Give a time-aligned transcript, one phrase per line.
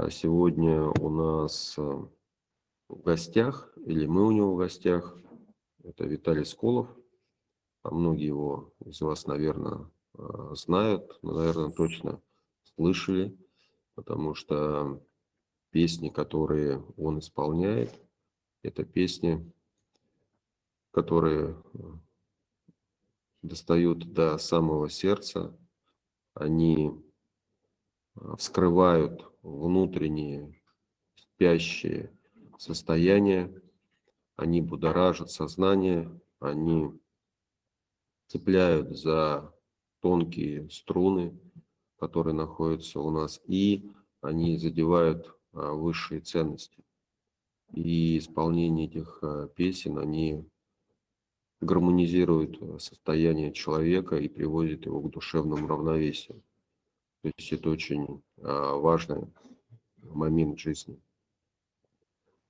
[0.00, 1.82] А сегодня у нас э,
[2.88, 5.18] в гостях, или мы у него в гостях,
[5.82, 6.86] это Виталий Сколов.
[7.82, 12.22] А многие его из вас, наверное, э, знают, но, наверное, точно
[12.62, 13.36] слышали,
[13.96, 15.02] потому что
[15.70, 17.92] песни, которые он исполняет,
[18.62, 19.52] это песни,
[20.92, 21.78] которые э,
[23.42, 25.58] достают до самого сердца,
[26.34, 27.04] они
[28.36, 30.54] вскрывают внутренние
[31.16, 32.12] спящие
[32.58, 33.52] состояния,
[34.36, 36.92] они будоражат сознание, они
[38.28, 39.52] цепляют за
[40.00, 41.38] тонкие струны,
[41.98, 43.90] которые находятся у нас, и
[44.20, 46.84] они задевают а, высшие ценности.
[47.72, 50.44] И исполнение этих а, песен, они
[51.60, 56.42] гармонизируют состояние человека и приводят его к душевному равновесию.
[57.22, 59.28] То есть это очень важный
[59.96, 61.00] момент жизни.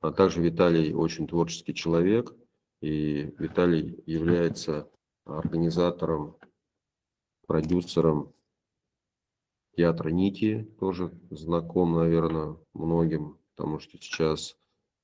[0.01, 2.35] А также Виталий очень творческий человек,
[2.81, 4.89] и Виталий является
[5.25, 6.37] организатором,
[7.47, 8.33] продюсером
[9.77, 14.57] театра Нити, тоже знаком, наверное, многим, потому что сейчас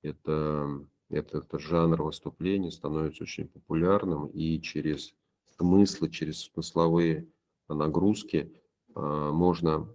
[0.03, 5.15] это, этот, жанр выступления становится очень популярным, и через
[5.57, 7.27] смыслы, через смысловые
[7.69, 8.53] нагрузки
[8.95, 9.95] можно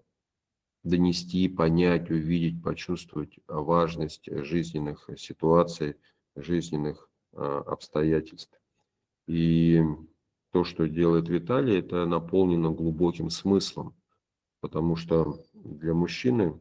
[0.83, 5.95] донести, понять, увидеть, почувствовать важность жизненных ситуаций,
[6.36, 8.59] жизненных э, обстоятельств.
[9.27, 9.81] И
[10.52, 13.95] то, что делает Виталий, это наполнено глубоким смыслом
[14.61, 16.59] потому что для мужчины,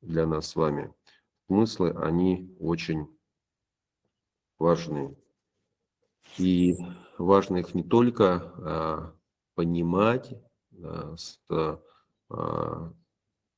[0.00, 0.92] для нас с вами,
[1.46, 3.08] смыслы, они очень
[4.58, 5.16] важны.
[6.38, 6.76] И
[7.18, 9.16] важно их не только а,
[9.54, 10.49] понимать, а,
[11.16, 11.38] с,
[12.28, 12.92] а,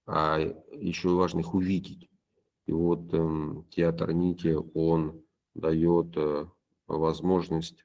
[0.06, 2.10] а еще важно их увидеть.
[2.66, 6.46] И вот э, театр Нити, он дает э,
[6.86, 7.84] возможность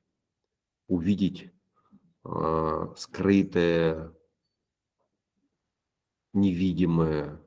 [0.88, 1.52] увидеть
[2.24, 4.14] э, скрытое
[6.34, 7.42] невидимое.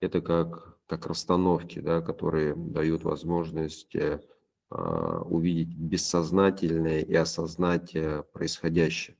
[0.00, 4.20] Это как, как расстановки, да, которые дают возможность э,
[4.68, 9.16] а, увидеть бессознательное и осознать э, происходящее.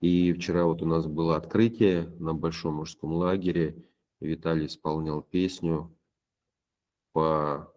[0.00, 3.86] И вчера вот у нас было открытие на Большом мужском лагере.
[4.18, 5.96] Виталий исполнял песню
[7.12, 7.72] по,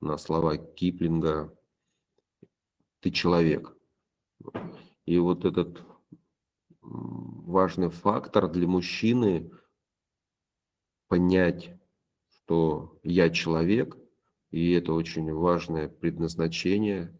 [0.00, 1.56] на слова Киплинга
[3.00, 3.76] «Ты человек».
[5.06, 5.82] И вот этот
[6.80, 9.50] важный фактор для мужчины
[11.08, 11.70] понять,
[12.28, 13.96] что я человек,
[14.50, 17.17] и это очень важное предназначение,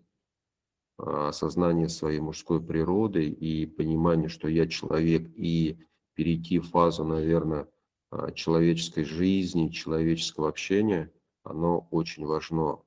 [0.99, 5.79] осознание своей мужской природы и понимание, что я человек, и
[6.15, 7.69] перейти в фазу, наверное,
[8.11, 11.13] а, человеческой жизни, человеческого общения,
[11.45, 12.81] оно очень важно.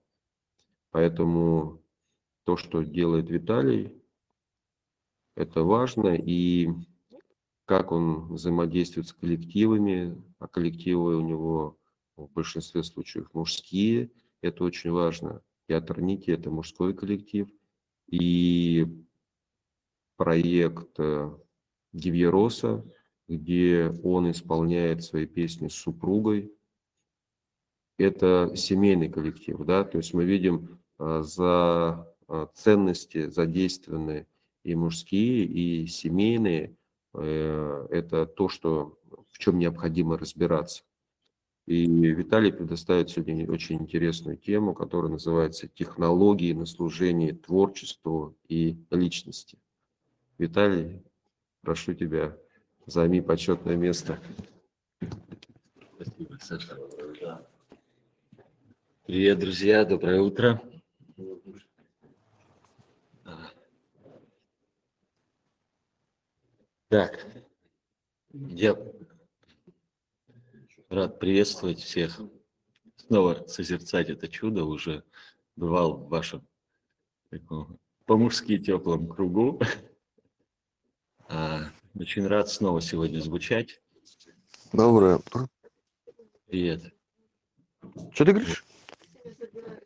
[0.91, 1.81] Поэтому
[2.43, 3.93] то, что делает Виталий,
[5.35, 6.69] это важно, и
[7.65, 11.77] как он взаимодействует с коллективами, а коллективы у него
[12.17, 14.11] в большинстве случаев мужские,
[14.41, 15.41] это очень важно.
[15.69, 17.47] Театр Ники– это мужской коллектив,
[18.11, 18.85] и
[20.17, 20.99] проект
[21.93, 22.85] Гивьероса,
[23.27, 26.53] где он исполняет свои песни с супругой,
[27.97, 34.27] это семейный коллектив, да, то есть мы видим а, за а, ценности задействованные
[34.63, 36.75] и мужские, и семейные.
[37.13, 38.99] Э, это то, что,
[39.29, 40.83] в чем необходимо разбираться.
[41.67, 49.57] И Виталий предоставит сегодня очень интересную тему, которая называется «Технологии на служение творчеству и личности».
[50.37, 51.03] Виталий,
[51.61, 52.35] прошу тебя,
[52.87, 54.19] займи почетное место.
[55.95, 56.77] Спасибо, Саша.
[59.05, 60.61] Привет, друзья, доброе утро.
[66.89, 67.25] Так,
[68.33, 68.75] я
[70.91, 72.19] рад приветствовать всех,
[72.97, 75.03] снова созерцать это чудо, уже
[75.55, 76.45] бывал в вашем
[78.05, 79.61] по-мужски теплом кругу.
[81.33, 83.81] А, очень рад снова сегодня звучать.
[84.73, 85.47] Доброе утро.
[86.47, 86.93] Привет.
[88.11, 88.65] Что ты говоришь?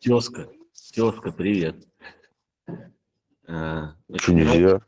[0.00, 0.50] Тезка,
[0.92, 1.86] тезка, привет.
[3.46, 4.80] А, Что нельзя?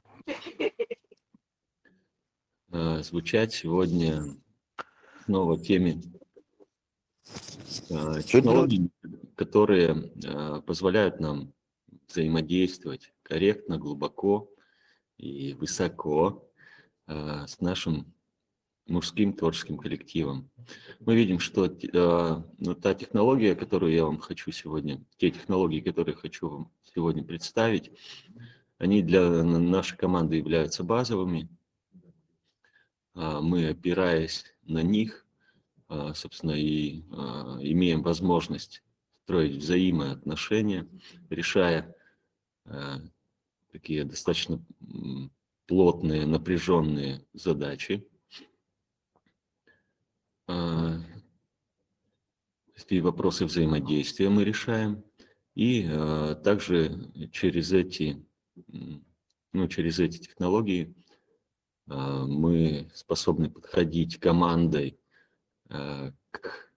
[2.72, 4.36] Э, звучать сегодня
[5.28, 6.00] снова теме
[7.90, 8.90] э, технологий,
[9.36, 11.52] которые э, позволяют нам
[12.08, 14.50] взаимодействовать корректно, глубоко
[15.18, 16.44] и высоко
[17.06, 18.14] с нашим
[18.86, 20.50] мужским творческим коллективом.
[21.00, 21.66] Мы видим, что
[22.58, 27.90] ну, та технология, которую я вам хочу сегодня, те технологии, которые хочу вам сегодня представить,
[28.78, 31.48] они для нашей команды являются базовыми.
[33.20, 35.26] А, мы, опираясь на них,
[35.88, 38.84] а, собственно, и а, имеем возможность
[39.24, 40.88] строить взаимоотношения,
[41.28, 41.94] решая
[43.72, 44.64] такие достаточно
[45.66, 48.06] плотные, напряженные задачи.
[52.88, 55.04] И вопросы взаимодействия мы решаем.
[55.54, 55.82] И
[56.42, 58.24] также через эти
[59.52, 60.94] ну, через эти технологии
[61.88, 65.00] мы способны подходить командой
[65.70, 66.70] а, к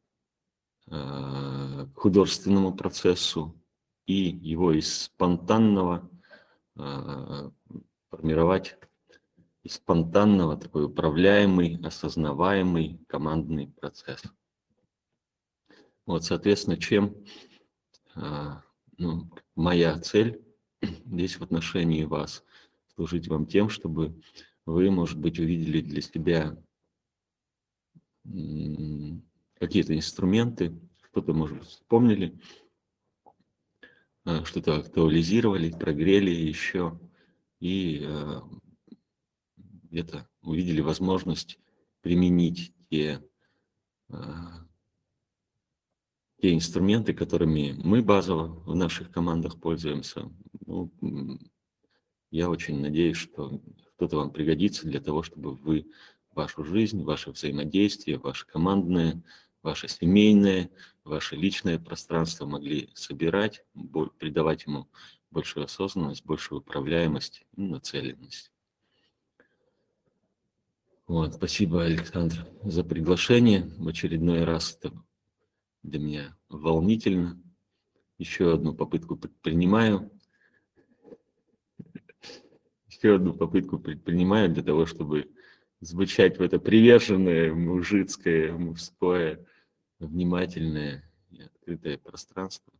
[0.90, 3.56] а, художественному процессу
[4.06, 6.10] и его из спонтанного
[8.10, 8.78] формировать
[9.63, 14.24] из спонтанного такой управляемый, осознаваемый командный процесс.
[16.06, 17.16] Вот, соответственно, чем
[18.98, 20.42] ну, моя цель
[20.81, 22.44] здесь в отношении вас,
[22.96, 24.19] служить вам тем, чтобы
[24.72, 26.58] вы, может быть, увидели для себя
[29.60, 30.80] какие-то инструменты,
[31.10, 32.40] что-то, может быть, вспомнили,
[34.24, 37.00] а, что-то актуализировали, прогрели еще
[37.60, 38.08] и
[39.92, 41.60] где-то увидели возможность
[42.02, 43.22] применить те
[44.10, 44.66] а,
[46.42, 50.32] те инструменты, которыми мы базово в наших командах пользуемся.
[50.66, 50.92] Ну,
[52.32, 53.62] я очень надеюсь, что
[54.01, 55.86] что-то вам пригодится для того, чтобы вы
[56.31, 59.21] вашу жизнь, ваше взаимодействие, ваше командное,
[59.62, 60.71] ваше семейное,
[61.03, 63.63] ваше личное пространство могли собирать,
[64.18, 64.89] придавать ему
[65.30, 68.51] большую осознанность, большую управляемость и нацеленность.
[71.06, 73.69] Вот, спасибо, Александр, за приглашение.
[73.77, 75.00] В очередной раз это
[75.83, 77.39] для меня волнительно.
[78.18, 80.09] Еще одну попытку предпринимаю.
[83.01, 85.27] Еще одну попытку предпринимаю для того, чтобы
[85.80, 89.44] звучать в это приверженное, мужицкое, мужское,
[89.98, 92.71] внимательное и открытое пространство.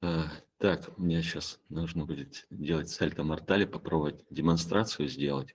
[0.00, 5.54] А, так, мне сейчас нужно будет делать сальто мортали, попробовать демонстрацию сделать.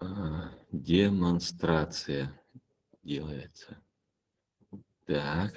[0.00, 2.42] А, демонстрация
[3.04, 3.80] делается.
[5.04, 5.54] Так.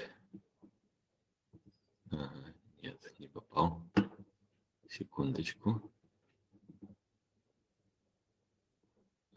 [2.11, 2.48] Ага,
[3.29, 3.81] попал.
[4.89, 5.81] Секундочку.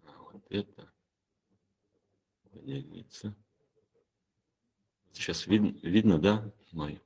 [0.04, 0.92] А вот это.
[2.50, 3.36] Поделиться.
[5.12, 7.02] Сейчас видно, видно, да, мой?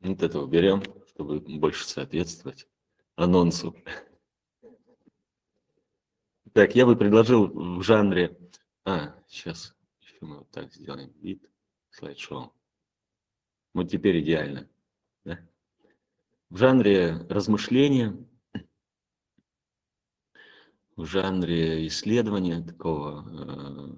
[0.00, 2.68] Вот это уберем, чтобы больше соответствовать
[3.16, 3.74] анонсу.
[6.52, 8.38] Так, я бы предложил в жанре...
[8.84, 11.50] А, сейчас еще мы вот так сделаем вид
[11.90, 12.52] слайд-шоу.
[13.72, 14.68] Вот теперь идеально.
[15.24, 15.38] Да?
[16.50, 18.16] В жанре размышления,
[20.96, 23.96] в жанре исследования, такого э,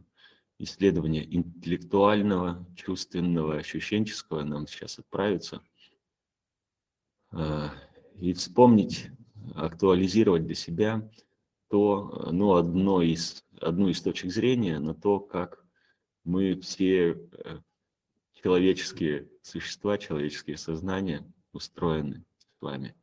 [0.58, 5.62] исследования интеллектуального, чувственного, ощущенческого нам сейчас отправиться
[7.32, 7.68] э,
[8.18, 9.10] и вспомнить,
[9.54, 11.08] актуализировать для себя
[11.68, 15.64] то, ну, одно из, одну из точек зрения на то, как
[16.24, 17.58] мы все э,
[18.46, 22.24] человеческие существа, человеческие сознания устроены
[22.58, 22.94] с вами.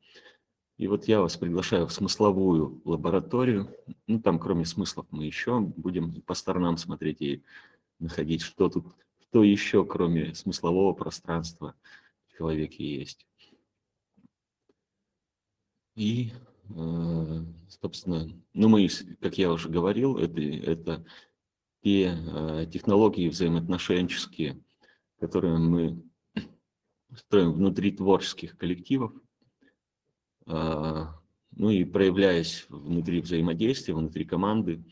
[0.78, 3.76] И вот я вас приглашаю в смысловую лабораторию.
[4.08, 7.44] Ну, там, кроме смыслов, мы еще будем по сторонам смотреть и
[8.00, 8.86] находить, что тут,
[9.30, 11.76] что еще, кроме смыслового пространства
[12.28, 13.28] в человеке есть.
[15.96, 16.32] И
[16.70, 18.88] Э, собственно, ну мы,
[19.22, 21.06] как я уже говорил, это, это
[21.84, 24.62] те э, технологии взаимоотношенческие,
[25.20, 26.04] которые мы
[27.16, 29.14] строим внутри творческих коллективов,
[30.46, 31.20] а,
[31.52, 34.84] ну и проявляясь внутри взаимодействия, внутри команды,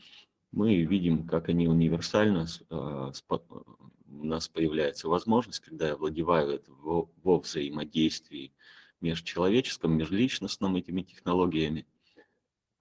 [0.52, 7.38] мы видим, как они универсально, а, у нас появляется возможность, когда я владеваю это во,
[7.40, 8.52] взаимодействии
[9.00, 11.86] межчеловеческом, межличностном этими технологиями,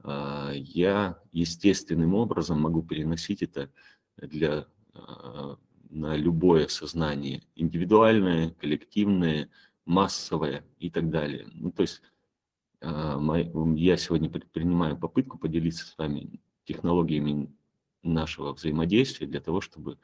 [0.03, 3.71] а, я естественным образом могу переносить это
[4.17, 4.67] для,
[5.91, 9.49] на любое сознание, индивидуальное, коллективное,
[9.85, 11.47] массовое и так далее.
[11.53, 12.01] Ну, то есть
[12.81, 13.19] а,
[13.75, 17.53] я сегодня предпринимаю попытку поделиться с вами технологиями
[18.03, 19.97] нашего взаимодействия для того, чтобы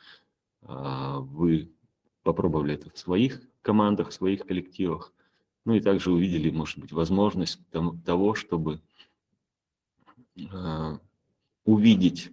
[0.62, 1.72] вы
[2.24, 5.14] попробовали это в своих командах, в своих коллективах,
[5.64, 7.60] ну и также увидели, может быть, возможность
[8.06, 8.82] того, чтобы
[10.36, 10.98] э,
[11.66, 12.32] увидеть,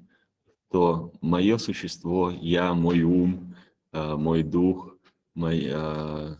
[0.74, 3.54] что мое существо, я, мой ум,
[3.92, 4.98] э, мой дух,
[5.36, 6.36] мой, э,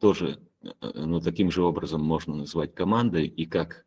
[0.00, 0.40] тоже
[0.80, 3.86] ну, таким же образом можно назвать командой, и как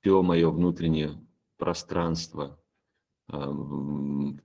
[0.00, 1.18] все мое внутреннее
[1.56, 2.60] пространство,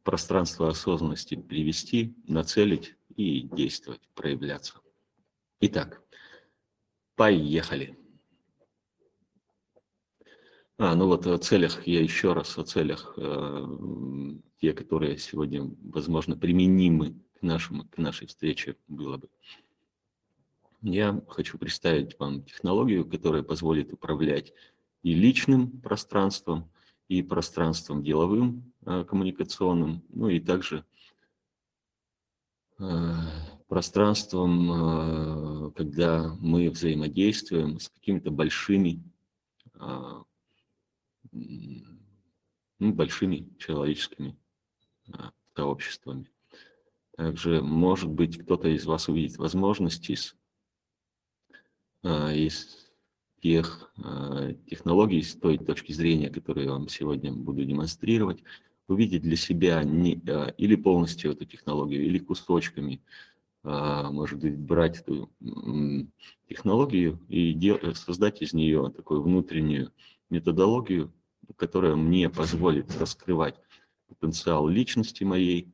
[0.03, 4.75] пространство осознанности привести, нацелить и действовать, проявляться.
[5.59, 6.01] Итак,
[7.17, 7.99] поехали.
[10.79, 13.65] А, ну вот о целях, я еще раз о целях, э,
[14.61, 19.27] те, которые сегодня, возможно, применимы к, нашему, к нашей встрече было бы.
[20.83, 24.53] Я хочу представить вам технологию, которая позволит управлять
[25.01, 26.69] и личным пространством,
[27.07, 30.85] и пространством деловым, э, коммуникационным, ну и также
[32.77, 33.13] э,
[33.67, 39.01] пространством, э, когда мы взаимодействуем с какими-то большими
[39.73, 40.23] э,
[41.31, 44.37] ну, большими человеческими
[45.11, 46.29] а, сообществами.
[47.15, 50.35] Также, может быть, кто-то из вас увидит возможности из,
[52.03, 52.91] а, из
[53.41, 58.43] тех а, технологий, с той точки зрения, которую я вам сегодня буду демонстрировать,
[58.87, 60.21] увидеть для себя не,
[60.57, 63.01] или полностью эту технологию, или кусочками,
[63.63, 65.29] может быть, брать эту
[66.47, 67.53] технологию и
[67.95, 69.91] создать из нее такую внутреннюю
[70.29, 71.11] методологию,
[71.55, 73.55] которая мне позволит раскрывать
[74.07, 75.71] потенциал личности моей,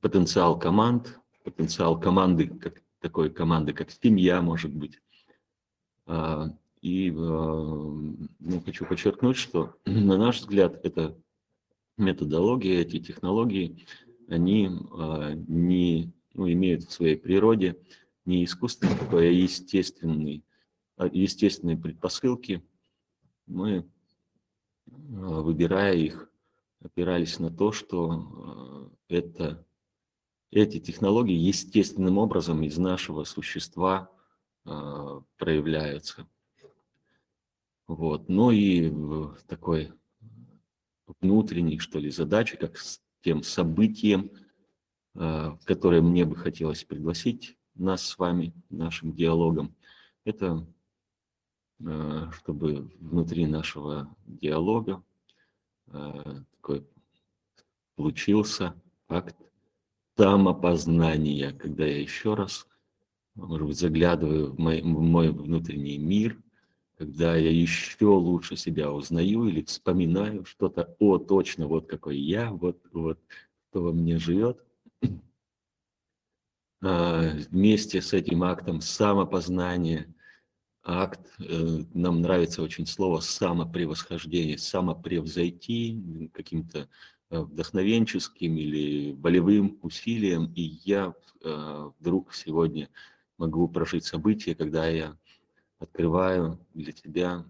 [0.00, 4.98] потенциал команд, потенциал команды, как такой команды, как семья, может быть.
[6.06, 6.48] А,
[6.80, 11.16] и а, ну, хочу подчеркнуть, что на наш взгляд это
[11.96, 13.86] методология, эти технологии,
[14.28, 17.76] они а, не ну, имеют в своей природе
[18.24, 20.44] не искусственный такой, а естественный,
[21.12, 22.62] естественные предпосылки.
[23.46, 23.88] Мы
[24.90, 26.30] выбирая их,
[26.82, 29.66] опирались на то, что а, это,
[30.50, 34.10] эти технологии естественным образом из нашего существа
[34.64, 36.26] а, проявляются.
[37.86, 38.28] Вот.
[38.28, 38.92] Но и
[39.46, 39.92] такой
[41.20, 44.30] внутренней, что ли, задачи, как с тем событием,
[45.12, 49.74] которое мне бы хотелось пригласить нас с вами, нашим диалогом,
[50.24, 50.79] это Э,
[51.80, 55.02] чтобы внутри нашего диалога
[55.86, 56.86] э, такой
[57.96, 58.74] получился
[59.08, 59.36] акт
[60.16, 62.66] самопознания, когда я еще раз,
[63.34, 66.38] может быть, заглядываю в мой, в мой внутренний мир,
[66.98, 72.78] когда я еще лучше себя узнаю или вспоминаю что-то, о, точно, вот какой я, вот,
[72.92, 73.18] вот
[73.70, 74.62] кто во мне живет.
[76.82, 80.06] А, вместе с этим актом самопознания–
[80.82, 86.88] акт, э, нам нравится очень слово самопревосхождение, самопревзойти каким-то
[87.30, 90.52] э, вдохновенческим или болевым усилием.
[90.54, 92.88] И я э, вдруг сегодня
[93.36, 95.16] могу прожить событие, когда я
[95.78, 97.44] открываю для тебя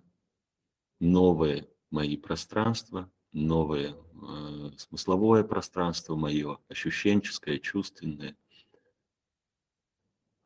[0.99, 8.37] новые мои пространства, новое э, смысловое пространство мое, ощущенческое, чувственное,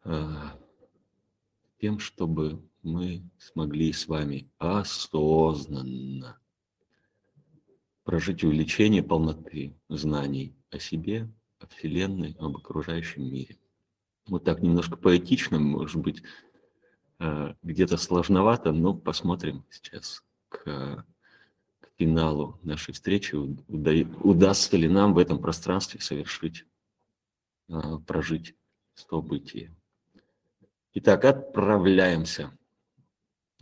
[0.05, 0.33] э,
[1.81, 6.39] тем, чтобы мы смогли с вами осознанно
[8.05, 13.59] прожить увеличение полноты знаний о себе, о Вселенной, об окружающем мире.
[14.27, 16.23] Вот так немножко поэтично, может быть,
[17.19, 21.05] э, где-то сложновато, но посмотрим сейчас к,
[21.97, 26.67] финалу нашей встречи, удастся ли нам в этом пространстве совершить,
[27.69, 28.55] э, прожить
[28.95, 29.75] событие.
[30.95, 32.57] Итак, отправляемся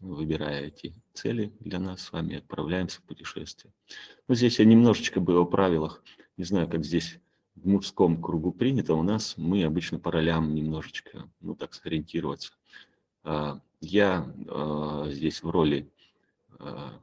[0.03, 3.73] выбирая эти цели для нас с вами, отправляемся в путешествие.
[4.29, 6.03] Ну, здесь я немножечко бы о правилах,
[6.37, 7.19] не знаю, как здесь
[7.55, 12.53] в мужском кругу принято, у нас мы обычно по ролям немножечко, ну так, сориентироваться.
[13.23, 15.91] А, я а, здесь в роли
[16.59, 17.01] а,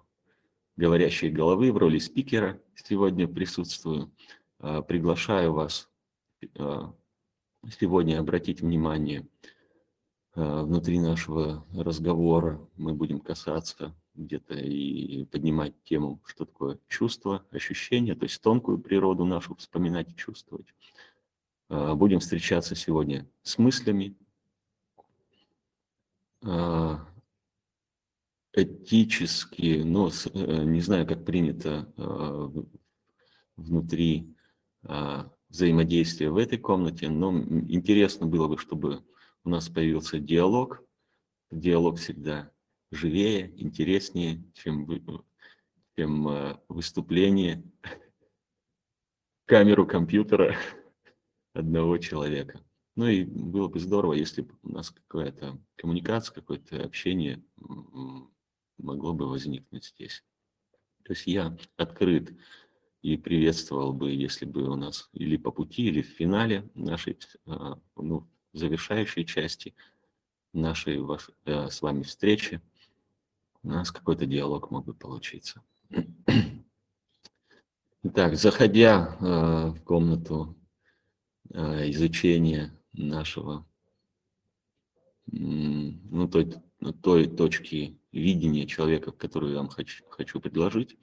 [0.76, 4.12] говорящей головы, в роли спикера сегодня присутствую.
[4.88, 5.90] Приглашаю вас
[7.80, 9.59] сегодня обратить внимание Э,
[10.36, 18.24] внутри нашего разговора мы будем касаться где-то и поднимать тему, что такое чувство, ощущение, то
[18.24, 20.68] есть тонкую природу нашу вспоминать и чувствовать.
[21.70, 24.16] Э, будем встречаться сегодня с мыслями,
[26.44, 26.96] э,
[28.54, 31.94] этически, но не знаю, как принято
[33.56, 34.36] внутри
[35.50, 39.04] взаимодействия в этой комнате, но интересно было бы, чтобы
[39.50, 40.84] у нас появился диалог.
[41.50, 42.52] Диалог всегда
[42.92, 44.88] живее, интереснее, чем,
[45.98, 47.64] чем э, выступление
[49.46, 50.56] камеру компьютера
[51.54, 52.64] одного человека.
[52.96, 57.44] Ну и было бы здорово, если бы у нас какая-то коммуникация, какое-то общение
[58.78, 60.24] могло бы возникнуть здесь.
[61.06, 62.38] То есть я открыт
[63.02, 67.80] и приветствовал бы, если бы у нас или по пути, или в финале нашей, а,
[67.96, 69.76] ну, завершающей части
[70.54, 71.00] нашей
[71.46, 72.62] э, с вами встречи
[73.64, 75.62] у нас какой-то диалог мог бы получиться.
[78.04, 80.56] Итак, заходя э, в комнату
[81.50, 83.66] э, изучения нашего,
[85.28, 86.56] ну, той,
[87.04, 90.98] той точки видения человека, которую я вам хочу, хочу предложить,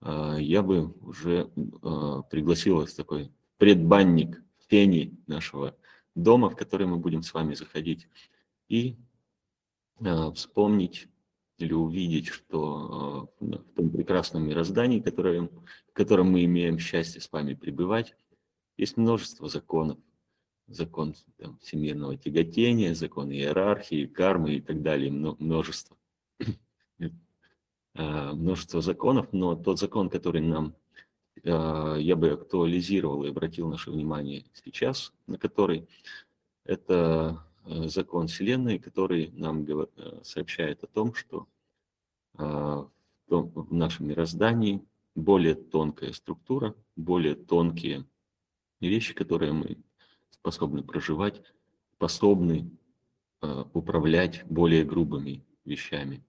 [0.00, 5.76] э, я бы уже э, пригласил вас такой предбанник фени нашего
[6.14, 8.08] дома, в который мы будем с вами заходить,
[8.68, 8.96] и
[10.00, 11.08] э, вспомнить
[11.58, 17.30] или увидеть, что э, в том прекрасном мироздании, которое, в котором мы имеем счастье с
[17.30, 18.14] вами пребывать,
[18.76, 19.98] есть множество законов.
[20.66, 25.96] Закон там, всемирного тяготения, закон иерархии, кармы и так далее, множество.
[27.94, 30.76] Э, множество законов, но тот закон, который нам
[31.42, 35.88] я бы актуализировал и обратил наше внимание сейчас, на который
[36.64, 41.46] это Э, закон Вселенной, который нам э, сообщает о том, что
[42.34, 42.88] а,
[43.28, 44.82] в нашем мироздании
[45.14, 48.06] более тонкая структура, более тонкие
[48.80, 49.78] вещи, которые мы
[50.30, 51.42] способны проживать,
[51.94, 52.70] способны
[53.40, 56.24] а, управлять более грубыми вещами.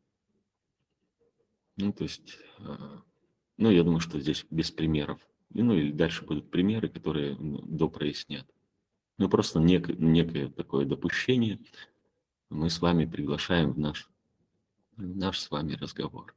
[1.78, 3.02] Ну, то есть, а,
[3.62, 5.20] ну, я думаю, что здесь без примеров.
[5.54, 8.48] Ну, или дальше будут примеры, которые ну, допрояснят.
[9.20, 11.60] Ну, просто нек, некое такое допущение
[12.50, 14.10] мы с вами приглашаем в наш,
[14.98, 16.36] наш с вами разговор.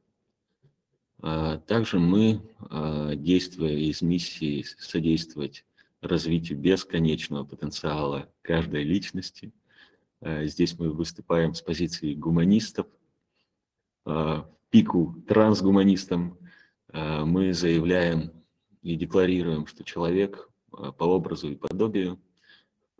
[1.19, 5.65] А, также мы, а, действуя из миссии содействовать
[6.01, 9.51] развитию бесконечного потенциала каждой личности,
[10.21, 12.85] а, здесь мы выступаем с позиции гуманистов,
[14.69, 16.37] пику трансгуманистам,
[16.95, 18.31] мы заявляем
[18.81, 22.19] и декларируем, что человек по образу и подобию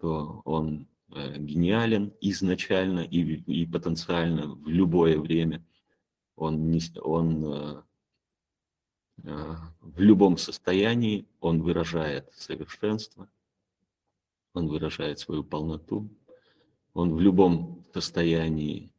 [0.05, 5.65] что он э, гениален изначально и, и потенциально в любое время.
[6.36, 7.81] Он, не, он э,
[9.23, 13.27] э, в любом состоянии он выражает совершенство,
[14.53, 16.10] он выражает свою полноту,
[16.93, 18.91] он в любом состоянии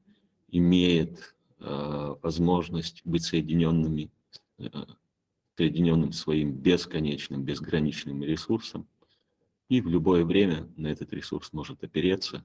[0.48, 4.08] имеет э, возможность быть соединенными, э,
[5.56, 8.88] соединенным своим бесконечным, безграничным ресурсом
[9.68, 12.44] и в любое время на этот ресурс может опереться,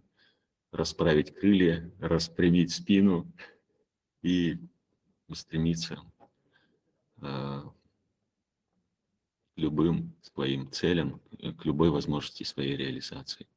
[0.71, 3.32] расправить крылья, распрямить спину
[4.24, 4.58] и
[5.28, 6.02] устремиться
[7.21, 7.62] э,
[9.54, 11.21] к любым своим целям,
[11.58, 13.47] к любой возможности своей реализации.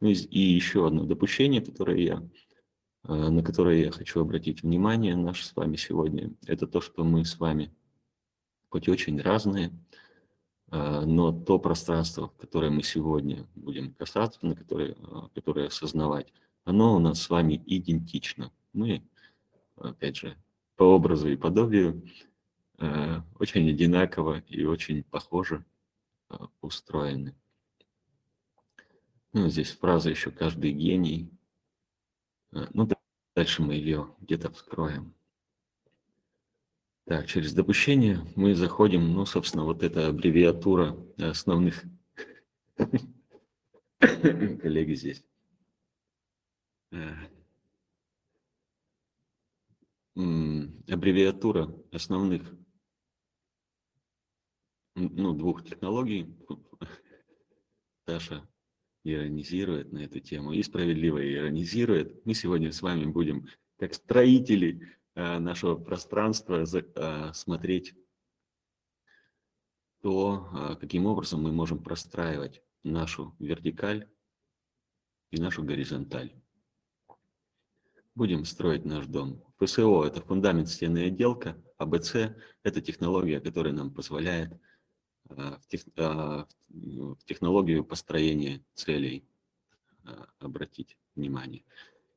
[0.00, 2.49] Ну и еще одно допущение, которое я, э,
[3.04, 7.38] на которое я хочу обратить внимание наше с вами сегодня, это то, что мы с
[7.38, 7.72] вами
[8.70, 9.72] хоть очень разные,
[10.70, 16.32] а, но то пространство, которое мы сегодня будем касаться, на которое, а, которое осознавать,
[16.64, 18.52] оно у нас с вами идентично.
[18.72, 19.02] Мы,
[19.76, 20.36] опять же,
[20.76, 22.02] по образу и подобию
[22.78, 25.64] а, очень одинаково и очень похоже
[26.60, 27.34] устроены.
[29.32, 31.28] Ну, здесь фраза еще «каждый гений».
[32.52, 32.88] Ну,
[33.34, 35.14] дальше мы ее где-то вскроем.
[37.06, 41.84] Так, через допущение мы заходим, ну, собственно, вот эта аббревиатура основных
[43.98, 45.24] коллеги здесь.
[46.92, 47.14] Э,
[50.14, 52.42] аббревиатура основных
[54.96, 56.36] ну, двух технологий.
[58.06, 58.48] Саша
[59.04, 62.24] иронизирует на эту тему и справедливо иронизирует.
[62.26, 63.46] Мы сегодня с вами будем
[63.78, 67.94] как строители Э, нашего пространства э, смотреть
[70.02, 74.08] то, э, каким образом мы можем простраивать нашу вертикаль
[75.30, 76.32] и нашу горизонталь.
[78.14, 79.44] Будем строить наш дом.
[79.58, 84.52] ФСО– это фундамент, стены и отделка, а БЦ– это технология, которая нам позволяет
[85.30, 89.24] в, тех, в технологию построения целей
[90.38, 91.64] обратить внимание.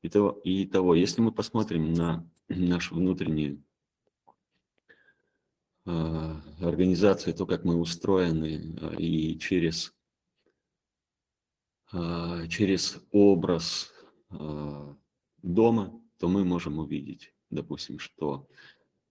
[0.02, 3.64] И того, и того, если мы посмотрим на нашу внутреннюю
[5.86, 9.94] организацию, то, как мы устроены, и через,
[12.50, 13.94] через образ
[15.42, 18.48] дома, то мы можем увидеть, допустим, что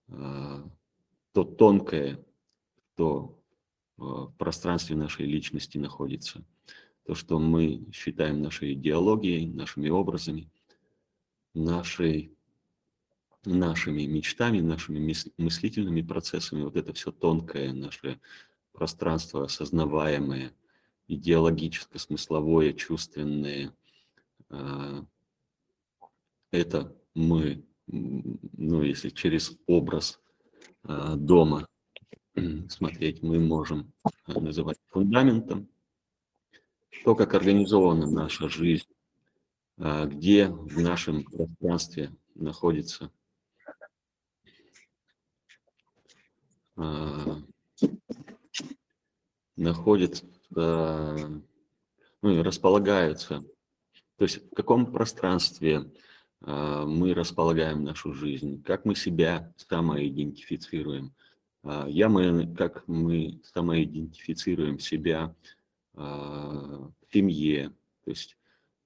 [0.08, 2.24] то тонкое,
[2.94, 3.41] что
[4.38, 6.44] пространстве нашей личности находится,
[7.04, 10.50] то, что мы считаем нашей идеологией, нашими образами,
[11.54, 12.36] нашей,
[13.44, 18.20] нашими мечтами, нашими мыслительными процессами, вот это все тонкое наше
[18.72, 20.52] пространство осознаваемое,
[21.08, 23.74] идеологическое, смысловое, чувственное,
[24.48, 25.04] а,
[26.52, 30.20] это мы, ну, если через образ
[30.84, 31.66] а, дома
[32.68, 33.92] смотреть, мы можем
[34.26, 35.68] называть фундаментом.
[37.04, 38.86] То, как организована наша жизнь,
[39.78, 43.10] а, где в нашем пространстве находится
[49.56, 51.42] находится, ну
[52.22, 53.44] располагаются.
[54.16, 55.90] То есть в каком пространстве
[56.40, 61.14] мы располагаем нашу жизнь, как мы себя самоидентифицируем.
[61.62, 65.34] А, я мы, как мы самоидентифицируем себя
[65.94, 67.72] а, в семье,
[68.04, 68.36] то есть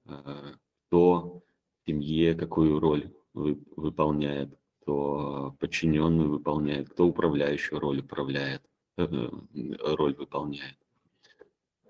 [0.05, 1.43] кто
[1.83, 8.63] в семье какую роль выполняет, кто подчиненную выполняет, кто управляющую роль управляет,
[8.97, 10.79] э, роль выполняет.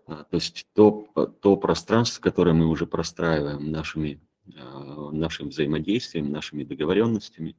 [0.07, 1.09] То есть то,
[1.43, 4.19] то пространство, которое мы уже простраиваем нашими
[4.55, 7.57] а, нашим взаимодействием, нашими договоренностями.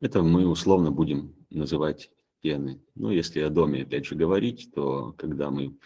[0.00, 2.80] Это мы условно будем называть стены.
[2.94, 5.76] Но если о доме опять же говорить, то когда мы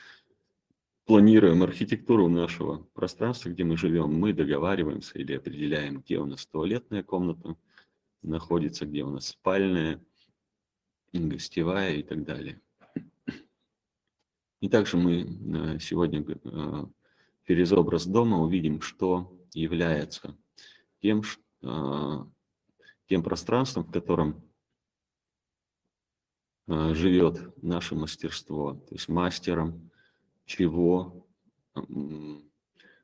[1.07, 7.03] планируем архитектуру нашего пространства, где мы живем, мы договариваемся или определяем, где у нас туалетная
[7.03, 7.57] комната
[8.23, 10.05] находится, где у нас спальная,
[11.13, 12.61] гостевая и так далее.
[14.61, 16.87] И также мы э, сегодня э,
[17.47, 20.37] через образ дома увидим, что является
[21.01, 21.23] тем,
[21.63, 22.27] а,
[23.13, 24.43] тем пространством, в котором
[26.67, 29.91] а, живет наше мастерство, то есть мастером
[30.47, 31.29] чего,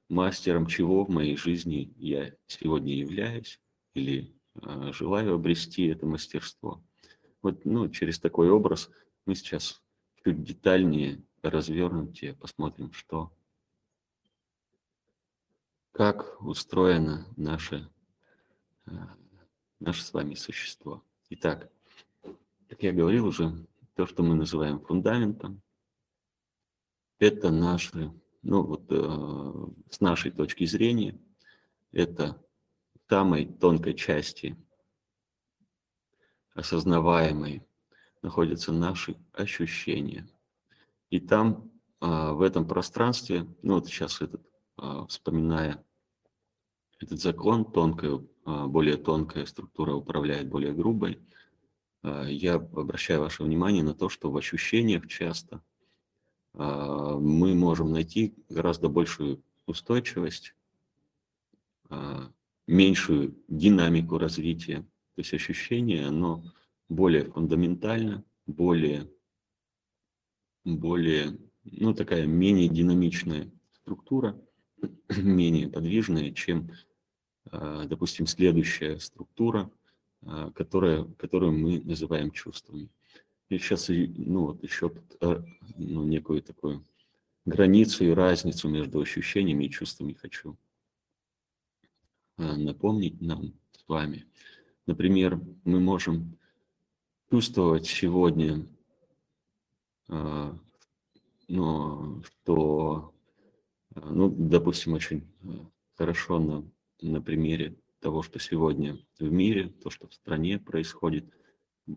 [0.09, 3.61] мастером чего в моей жизни я сегодня являюсь
[3.93, 6.83] или а, желаю обрести это мастерство.
[7.43, 8.89] Вот ну, через такой образ
[9.27, 9.83] мы сейчас
[10.25, 13.31] чуть детальнее, развернутее посмотрим, что
[15.93, 17.91] как устроено наше,
[18.87, 18.93] э,
[19.81, 21.03] наше с вами существо.
[21.31, 21.71] Итак,
[22.69, 25.63] как я говорил уже, то, что мы называем фундаментом,
[27.19, 28.13] это наши,
[28.43, 31.19] ну вот э, с нашей точки зрения,
[31.93, 32.41] это
[33.09, 34.57] самой тонкой части
[36.55, 37.67] осознаваемой
[38.23, 40.29] находятся наши ощущения.
[41.11, 44.47] И там, э, в этом пространстве, ну вот сейчас этот,
[44.81, 45.85] э, вспоминая
[47.01, 51.21] этот закон, тонкая, а, более тонкая структура управляет более грубой.
[52.03, 55.63] А, я обращаю ваше внимание на то, что в ощущениях часто
[56.55, 60.55] а, мы можем найти гораздо большую устойчивость,
[62.67, 64.81] меньшую динамику развития.
[65.15, 66.43] То есть ощущение, оно
[66.89, 69.11] более фундаментально, более,
[70.65, 74.39] более, ну такая менее динамичная структура,
[75.17, 76.88] менее подвижная, чем а,
[77.51, 79.71] допустим, следующая структура,
[80.23, 82.91] а, которая, которую мы называем чувствами.
[83.49, 85.43] И сейчас ну, вот еще а,
[85.77, 86.85] ну, некую такую
[87.45, 90.57] границу и разницу между ощущениями и чувствами хочу
[92.37, 94.27] напомнить нам с вами.
[94.87, 96.39] Например, мы можем
[97.31, 98.65] чувствовать сегодня,
[100.07, 103.13] ну, что,
[103.97, 105.27] ну, допустим, очень
[105.97, 111.33] хорошо нам на примере того, что сегодня в мире, то, что в стране происходит.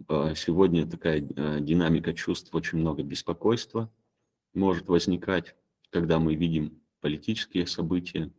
[0.07, 3.91] А, сегодня такая а, динамика чувств, очень много беспокойства
[4.53, 5.55] может возникать,
[5.89, 8.31] когда мы видим политические события.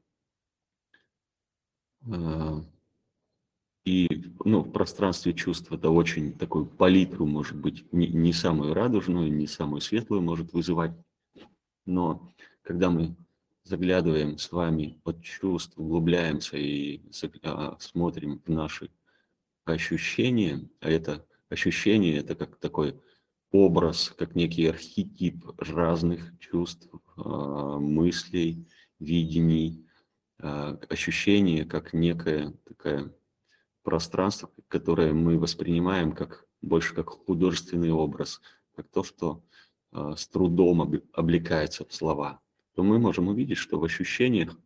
[2.10, 2.64] А,
[3.84, 4.08] и
[4.44, 9.46] ну, в пространстве чувств это очень такую палитру, может быть, не, не самую радужную, не
[9.46, 10.92] самую светлую может вызывать.
[11.84, 13.16] Но когда мы
[13.64, 17.00] заглядываем с вами под чувств, углубляемся и
[17.42, 18.90] а, смотрим в наши
[19.64, 23.00] ощущения, а это ощущение, это как такой
[23.52, 28.66] образ, как некий архетип разных чувств, а, мыслей,
[28.98, 29.86] видений,
[30.38, 33.14] а, ощущение как некое такое
[33.84, 38.40] пространство, которое мы воспринимаем как больше как художественный образ,
[38.76, 39.44] как то, что
[39.92, 42.40] с трудом облекается в слова
[42.74, 44.56] то мы можем увидеть, что в ощущениях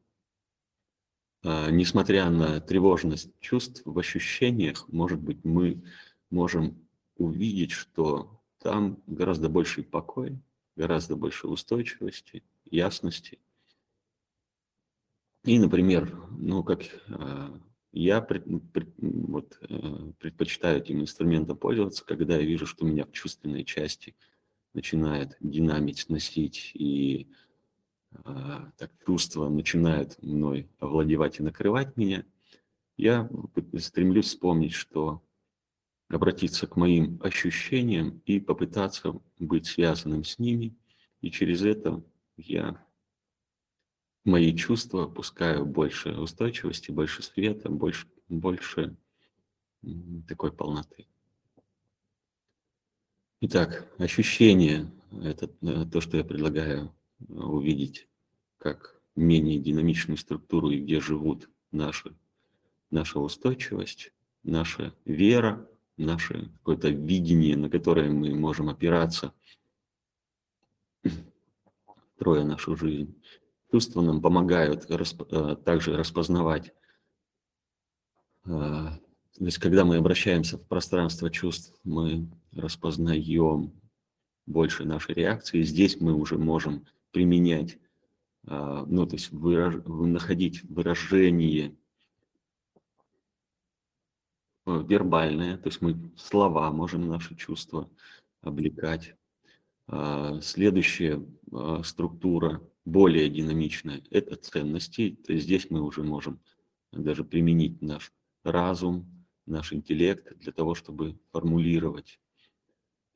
[1.48, 5.80] а, несмотря на тревожность чувств в ощущениях, может быть, мы
[6.28, 6.88] можем
[7.18, 10.40] увидеть, что там гораздо больший покой,
[10.74, 13.38] гораздо больше устойчивости, ясности.
[15.44, 17.56] И, например, ну, как а,
[17.92, 18.26] я
[18.98, 24.16] вот, э, предпочитаю этим инструментом пользоваться, когда я вижу, что меня в чувственной части
[24.74, 27.28] начинает динамить, носить и
[28.76, 32.24] так чувства начинают мной овладевать и накрывать меня,
[32.96, 33.28] я
[33.78, 35.22] стремлюсь вспомнить, что
[36.08, 40.74] обратиться к моим ощущениям и попытаться быть связанным с ними,
[41.20, 42.02] и через это
[42.36, 42.84] я
[44.24, 48.96] мои чувства пускаю больше устойчивости, больше света, больше, больше
[50.28, 51.06] такой полноты.
[53.40, 54.90] Итак, ощущение–
[55.22, 56.92] это э, то, что я предлагаю
[57.28, 58.08] увидеть
[58.58, 62.14] как менее динамичную структуру и где живут наши,
[62.90, 69.32] наша устойчивость, наша вера, наше какое-то видение, на которое мы можем опираться,
[72.16, 73.20] строя нашу жизнь.
[73.70, 76.72] Чувства нам помогают расп э, также распознавать,
[78.44, 78.88] э,
[79.38, 83.72] то есть когда мы обращаемся в пространство чувств, мы распознаем
[84.46, 85.62] больше нашей реакции.
[85.62, 87.78] Здесь мы уже можем применять,
[88.46, 91.74] а, ну, то есть выраж, находить выражение
[94.66, 97.88] э, вербальное, то есть мы слова можем наши чувства
[98.42, 99.14] облекать.
[99.86, 105.16] А, следующая а, структура, более динамичная, это ценности.
[105.26, 106.38] То есть здесь мы уже можем
[106.92, 108.12] даже применить наш
[108.44, 112.20] разум, наш интеллект для того, чтобы формулировать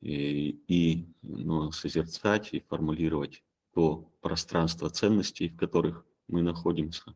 [0.01, 7.15] и, и ну, созерцать и формулировать то пространство ценностей, в которых мы находимся.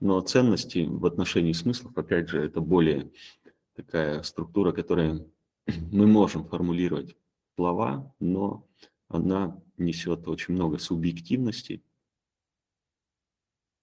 [0.00, 3.12] Но ценности в отношении смыслов, опять же, это более
[3.74, 5.26] такая структура, которая
[5.92, 7.16] мы можем формулировать
[7.56, 8.66] слова, но
[9.08, 11.82] она несет очень много субъективности.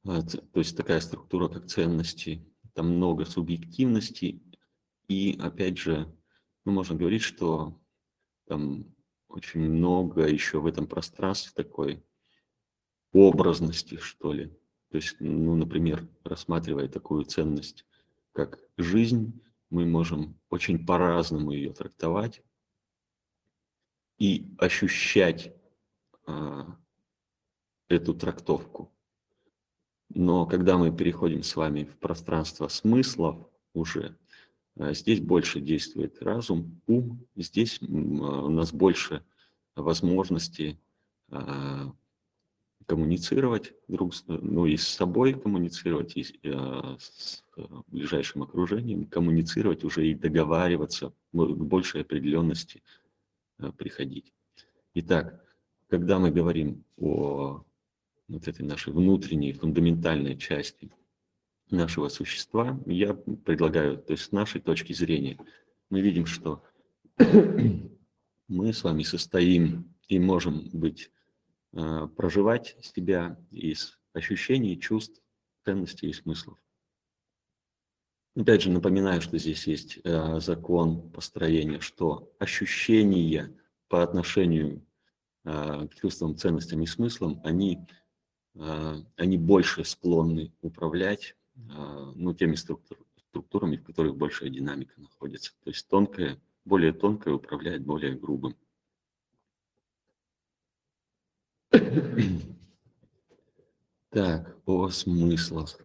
[0.05, 4.41] А, то есть такая структура, как ценности, там много субъективности.
[5.07, 6.13] И опять же,
[6.65, 7.79] мы можем говорить, что
[8.47, 8.95] там
[9.37, 12.03] очень много еще в этом пространстве такой
[13.13, 14.47] образности, что ли.
[14.89, 17.85] То есть, ну, например, рассматривая такую ценность,
[18.33, 22.41] как жизнь, мы можем очень по-разному ее трактовать
[24.17, 25.53] и ощущать
[26.25, 26.75] а,
[27.89, 28.91] эту трактовку.
[30.09, 34.17] Но когда мы переходим с вами в пространство смыслов уже,
[34.79, 39.23] здесь больше действует разум, ум, здесь а, у нас больше
[39.75, 40.79] возможности
[41.29, 41.91] а,
[42.85, 47.43] коммуницировать друг с, ну, и с собой коммуницировать, и с
[47.87, 52.81] ближайшим окружением, коммуницировать уже и договариваться, к большей определенности
[53.77, 54.31] приходить.
[54.93, 55.43] Итак,
[55.89, 57.65] когда мы говорим о
[58.29, 60.89] вот этой нашей внутренней, фундаментальной части
[61.69, 65.37] нашего существа, я предлагаю, то есть с нашей точки зрения,
[65.89, 66.63] мы видим, что
[68.47, 71.11] мы с вами состоим и можем быть,
[71.73, 75.21] э, проживать себя из ощущений, чувств,
[75.65, 76.57] ценностей и смыслов.
[78.35, 83.51] Опять же, напоминаю, что здесь есть э, закон построения, что ощущения
[83.89, 84.85] по отношению
[85.43, 87.85] э, к чувствам, ценностям и смыслам, они,
[89.17, 91.35] они больше склонны управлять
[92.15, 92.97] ну, теми структур,
[93.29, 95.53] структурами, в которых большая динамика находится.
[95.63, 98.55] То есть тонкое, более тонкое управляет более грубым.
[104.09, 105.79] Так, о смыслах.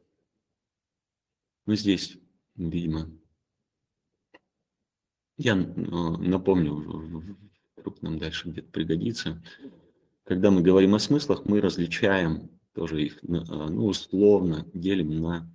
[1.66, 2.16] Мы здесь,
[2.54, 3.10] видимо,
[5.36, 7.32] я напомню,
[7.76, 9.42] вдруг нам дальше где-то пригодится.
[10.24, 15.50] Когда мы говорим о смыслах, мы различаем тоже их, а, ну, условно делим на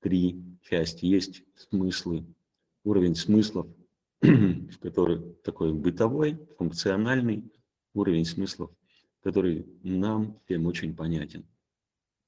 [0.00, 1.04] три части.
[1.04, 2.24] Есть смыслы,
[2.84, 3.66] уровень смыслов,
[4.20, 7.52] в который такой бытовой, функциональный
[7.94, 8.70] уровень смыслов,
[9.22, 11.46] который нам всем очень понятен.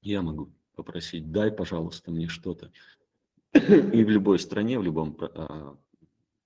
[0.01, 2.71] Я могу попросить, дай, пожалуйста, мне что-то.
[3.53, 5.77] И в любой стране, в любом а,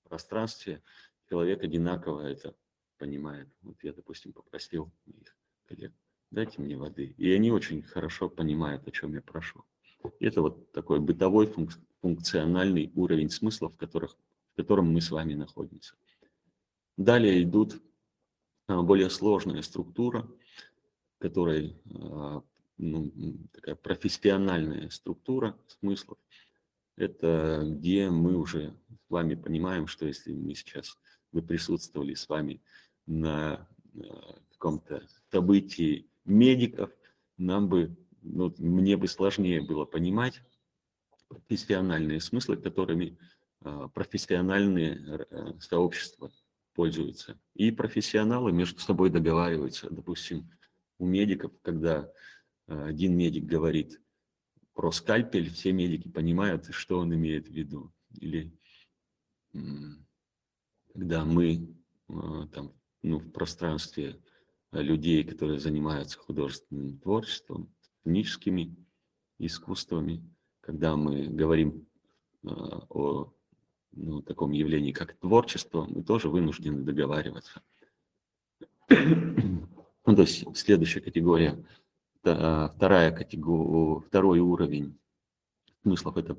[0.04, 0.82] пространстве
[1.30, 2.56] человек одинаково это
[2.98, 3.48] понимает.
[3.62, 5.36] Вот я, допустим, попросил моих
[5.66, 5.94] коллег,
[6.32, 7.14] дайте мне воды.
[7.18, 9.64] И они очень хорошо понимают, о чем я прошу.
[10.20, 11.54] Это вот такой бытовой
[12.02, 14.18] функциональный уровень смысла, в, которых,
[14.54, 15.96] в котором мы с вами находимся.
[16.98, 17.82] Далее идут
[18.68, 20.28] а, более сложная структура,
[21.20, 22.42] которой а,
[22.78, 23.12] ну,
[23.52, 26.18] такая профессиональная структура смыслов.
[26.98, 30.98] Это где мы уже с вами понимаем, что если мы сейчас,
[31.32, 32.62] вы присутствовали с вами
[33.06, 34.00] на э,
[34.52, 36.90] каком-то событии медиков,
[37.38, 40.42] нам бы, ну, мне бы сложнее было понимать
[41.28, 43.18] профессиональные смыслы, которыми
[43.64, 46.32] э, профессиональные э, сообщества
[46.74, 47.40] пользуются.
[47.54, 49.90] И профессионалы между собой договариваются.
[49.90, 50.50] Допустим,
[50.98, 52.12] у медиков, когда
[52.68, 54.02] один медик говорит
[54.74, 57.94] про скальпель, все медики понимают, что он имеет в виду.
[58.20, 58.58] Или
[60.94, 61.76] когда мы
[62.08, 64.22] там, ну, в пространстве
[64.72, 67.75] людей, которые занимаются художественным творчеством,
[68.06, 68.76] сценическими
[69.40, 70.24] искусствами,
[70.62, 71.88] когда мы говорим
[72.44, 73.34] о
[73.94, 77.64] ну, таком явлении, как творчество, мы тоже вынуждены договариваться.
[78.90, 81.66] Ну, то есть следующая категория,
[82.22, 85.00] вторая категория, второй уровень
[85.82, 86.38] смыслов– это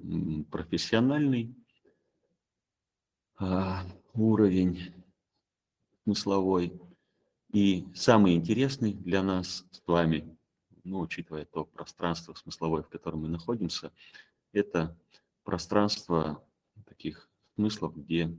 [0.52, 1.52] профессиональный
[3.38, 4.94] а, уровень
[6.05, 6.81] смысловой.
[7.52, 10.36] И самый интересный для нас с вами,
[10.87, 13.92] ну, учитывая то пространство смысловое, в котором мы находимся,
[14.53, 14.96] это
[15.44, 16.42] пространство
[16.87, 18.37] таких смыслов, где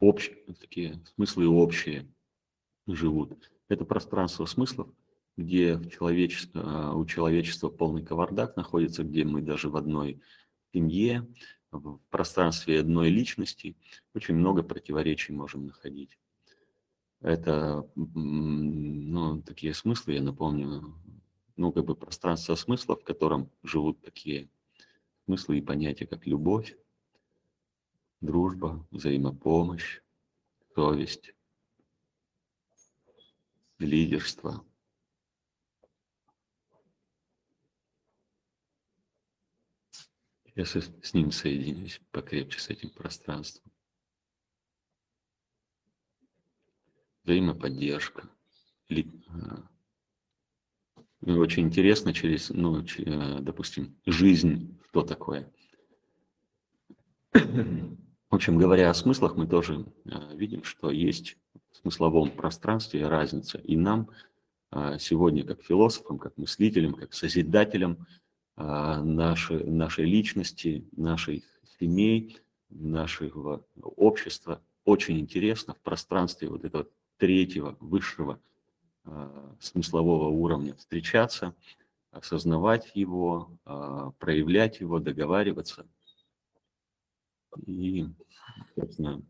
[0.00, 2.06] общие, такие смыслы общие
[2.86, 3.50] живут.
[3.68, 4.88] Это пространство смыслов,
[5.36, 10.20] где человечество, у человечества полный кавардак находится, где мы даже в одной
[10.72, 11.26] семье,
[11.70, 13.76] в пространстве одной личности
[14.14, 16.18] очень много противоречий можем находить.
[17.20, 20.94] Это ну, такие смыслы, я напомню,
[21.56, 24.48] ну, как бы пространство смыслов, в котором живут такие
[25.24, 26.76] смыслы и понятия, как любовь,
[28.20, 30.00] дружба, взаимопомощь,
[30.74, 31.34] совесть,
[33.78, 34.64] лидерство.
[40.56, 43.72] Я с, ним соединюсь покрепче, с этим пространством.
[47.24, 48.30] Взаимоподдержка.
[48.90, 49.68] А,
[51.26, 55.50] очень интересно через, ну, э, допустим, жизнь, что такое.
[57.32, 61.38] В общем, говоря о смыслах, мы тоже э, видим, что есть
[61.72, 63.58] в смысловом пространстве разница.
[63.58, 64.10] И нам
[64.72, 68.06] э, сегодня, как философам, как мыслителям, как созидателям
[68.56, 71.42] нашей, нашей личности, нашей
[71.80, 72.38] семей,
[72.70, 76.86] нашего общества, очень интересно в пространстве вот этого
[77.18, 78.38] третьего, высшего
[79.60, 81.54] смыслового уровня встречаться,
[82.10, 83.50] осознавать его,
[84.18, 85.86] проявлять его, договариваться–
[87.66, 88.06] и,
[88.74, 89.22] собственно,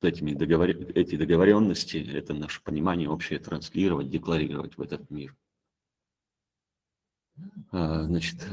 [0.00, 0.70] этими договор...
[0.70, 5.36] эти договоренности, это наше понимание общее транслировать, декларировать в этот мир.
[7.70, 8.46] А, значит,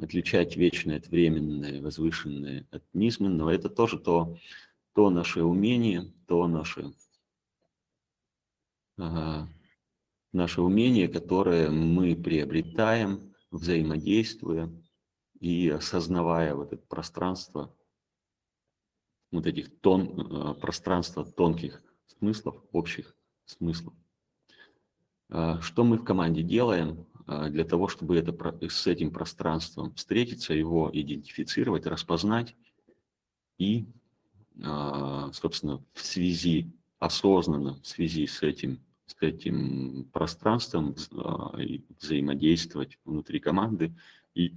[0.00, 4.36] отличать вечное от временное, возвышенное от низменного, это тоже то,
[4.94, 6.92] то наше умение, то наше,
[8.96, 14.70] наше умение, которое мы приобретаем, взаимодействуя
[15.40, 17.74] и осознавая вот это пространство,
[19.32, 23.94] вот этих тон, э, пространства тонких смыслов, общих смыслов.
[25.28, 28.32] А, что мы в команде делаем а, для того, чтобы это,
[28.68, 32.54] с этим пространством встретиться, его идентифицировать, распознать
[33.58, 33.86] и,
[34.62, 40.94] а, собственно, в связи, осознанно в связи с этим, с этим пространством
[42.00, 43.94] взаимодействовать внутри команды
[44.34, 44.54] и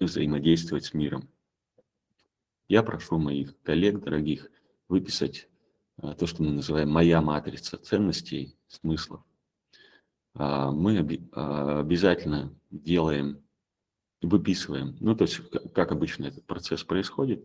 [0.00, 1.28] взаимодействовать с миром.
[2.68, 4.50] Я прошу моих коллег, дорогих,
[4.88, 5.48] выписать
[5.98, 9.22] а, то, что мы называем «моя матрица ценностей, смыслов».
[10.34, 10.98] А, мы
[11.32, 13.42] а, обязательно делаем,
[14.22, 15.40] выписываем, ну, то есть,
[15.74, 17.44] как обычно этот процесс происходит,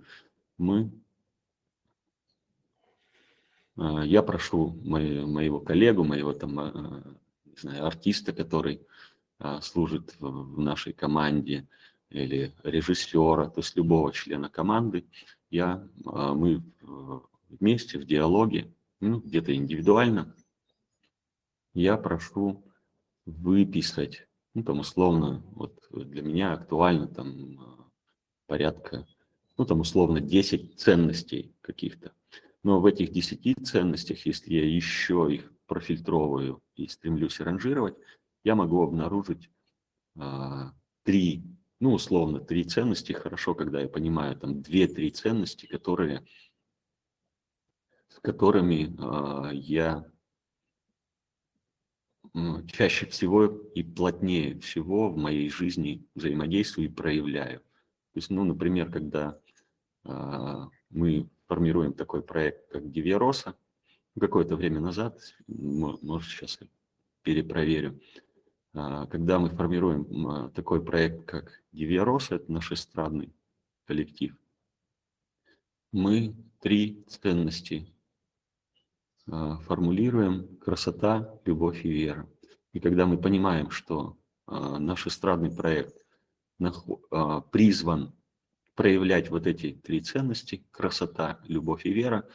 [0.58, 0.92] мы
[4.04, 7.04] я прошу моего коллегу, моего там,
[7.46, 8.82] не знаю, артиста, который
[9.62, 11.68] служит в нашей команде,
[12.10, 15.06] или режиссера, то есть любого члена команды,
[15.50, 16.64] я, а, мы
[17.50, 20.36] вместе в диалоге, ну, где-то индивидуально,
[21.74, 22.64] я прошу
[23.26, 27.86] выписать, ну, там условно, вот для меня актуально там а,
[28.48, 29.08] порядка,
[29.58, 32.14] ну, там условно 10 ценностей каких-то.
[32.64, 37.96] Но в этих 10 ценностях, если я еще их профильтровываю и стремлюсь ранжировать,
[38.44, 39.50] я могу обнаружить
[40.18, 41.44] а, три
[41.80, 46.26] ну, условно, три ценности, хорошо, когда я понимаю, там, две-три ценности, которые,
[48.10, 48.94] с которыми
[49.52, 50.06] э, я
[52.68, 57.60] чаще всего и плотнее всего в моей жизни взаимодействую и проявляю.
[57.60, 59.40] То есть, ну, например, когда
[60.04, 60.56] э,
[60.90, 63.56] мы формируем такой проект, как Дивероса,
[64.18, 66.60] какое-то время назад, может, сейчас
[67.24, 68.00] перепроверю,
[68.74, 73.34] э, когда мы формируем такой проект, как Дивероса, это наш эстрадный
[73.86, 74.38] коллектив,
[75.92, 77.92] мы три ценности
[79.32, 82.30] а, формулируем красота, любовь и вера.
[82.74, 86.06] И когда мы понимаем, что а, наш эстрадный проект
[87.12, 88.14] а, призван
[88.80, 92.26] проявлять вот эти три ценности, красота, любовь и вера,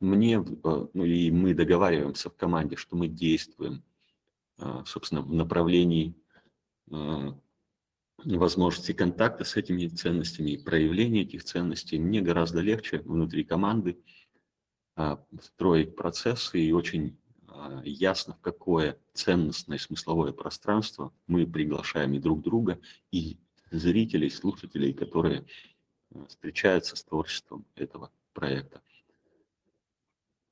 [0.00, 3.84] мне, ну и мы договариваемся в команде, что мы действуем,
[4.86, 6.14] собственно, в направлении
[8.16, 13.98] возможности контакта с этими ценностями и проявления этих ценностей, мне гораздо легче внутри команды
[15.42, 17.18] строить процессы и очень
[17.84, 22.80] ясно, в какое ценностное смысловое пространство мы приглашаем и друг друга,
[23.10, 23.36] и
[23.70, 25.44] зрителей, слушателей, которые
[26.14, 28.80] а, встречаются с творчеством этого проекта.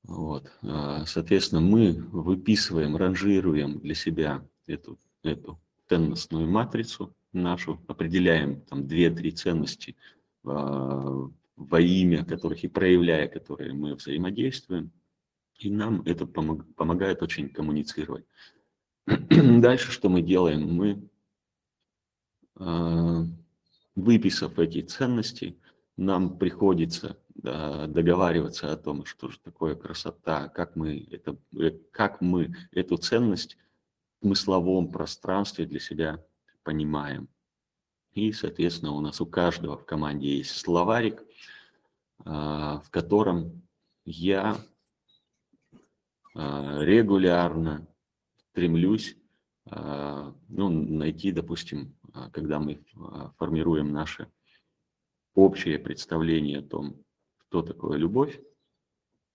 [0.05, 0.51] Вот.
[1.05, 9.97] Соответственно, мы выписываем, ранжируем для себя эту, эту ценностную матрицу нашу, определяем там две-три ценности
[11.59, 14.93] во имя которых и проявляя которые мы взаимодействуем.
[15.59, 18.25] И нам это помог, помогает очень коммуницировать.
[19.07, 20.73] Дальше что мы делаем?
[20.73, 21.11] Мы,
[22.61, 23.25] э,
[23.99, 25.59] выписав эти ценности,
[25.97, 32.55] нам приходится договариваться о том, что же такое красота, как мы, это, э, как мы
[32.73, 33.57] эту ценность
[34.21, 36.25] в смысловом пространстве для себя
[36.65, 37.29] понимаем.
[38.13, 41.23] И, соответственно, у нас у каждого в команде есть словарик,
[42.25, 43.63] а, в котором
[44.05, 44.57] я
[46.35, 47.87] а, регулярно
[48.51, 49.17] стремлюсь
[49.71, 51.98] а, ну, найти, допустим,
[52.33, 52.85] когда мы
[53.39, 54.31] формируем наше
[55.35, 57.05] общее представление о том,
[57.49, 58.41] что такое любовь,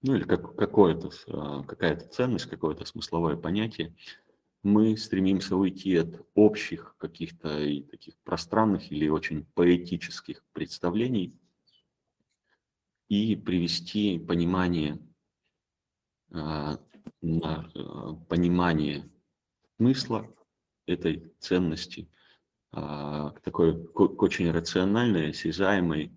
[0.01, 1.09] ну или как, какое-то,
[1.65, 3.95] какая-то ценность, какое-то смысловое понятие,
[4.63, 7.49] мы стремимся уйти от общих каких-то
[7.91, 11.38] таких пространных или очень поэтических представлений
[13.09, 14.99] и привести понимание,
[16.32, 16.80] а,
[17.21, 19.09] а, понимание
[19.78, 20.34] смысла
[20.86, 22.22] этой ценности а,
[22.74, 26.11] к такой к очень рациональной, осязаемой,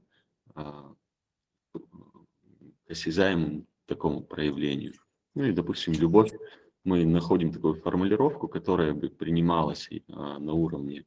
[2.89, 4.95] осязаемому такому проявлению.
[5.35, 6.33] Ну и, допустим, любовь
[6.85, 11.05] мы находим такую формулировку, которая бы принималась а, на уровне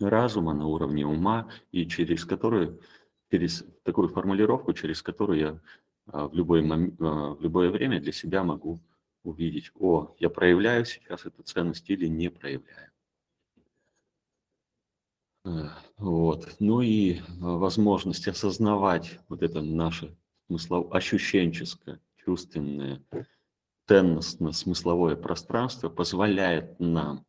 [0.00, 2.80] разума, на уровне ума, и через которую,
[3.30, 5.60] через такую формулировку, через которую я
[6.06, 8.80] а, в, любой мом, а, в любое время для себя могу
[9.22, 12.90] увидеть, о, я проявляю сейчас эту ценность или не проявляю.
[15.96, 16.56] Вот.
[16.58, 23.02] Ну и возможность осознавать вот это наше смыслов, ощущенческое, чувственное,
[23.86, 27.24] ценностно-смысловое пространство позволяет нам,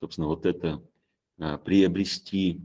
[0.00, 0.82] собственно, вот это
[1.38, 2.62] а, приобрести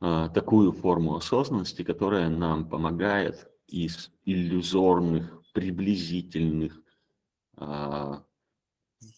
[0.00, 6.80] а, такую форму осознанности, которая нам помогает из иллюзорных, приблизительных,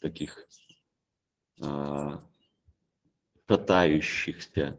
[0.01, 0.49] таких
[3.47, 4.79] катающихся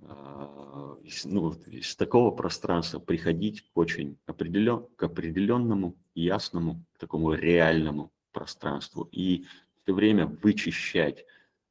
[0.00, 9.08] а, ну, из такого пространства приходить к очень определен, к определенному, ясному, такому реальному пространству
[9.10, 9.46] и
[9.82, 11.24] все время вычищать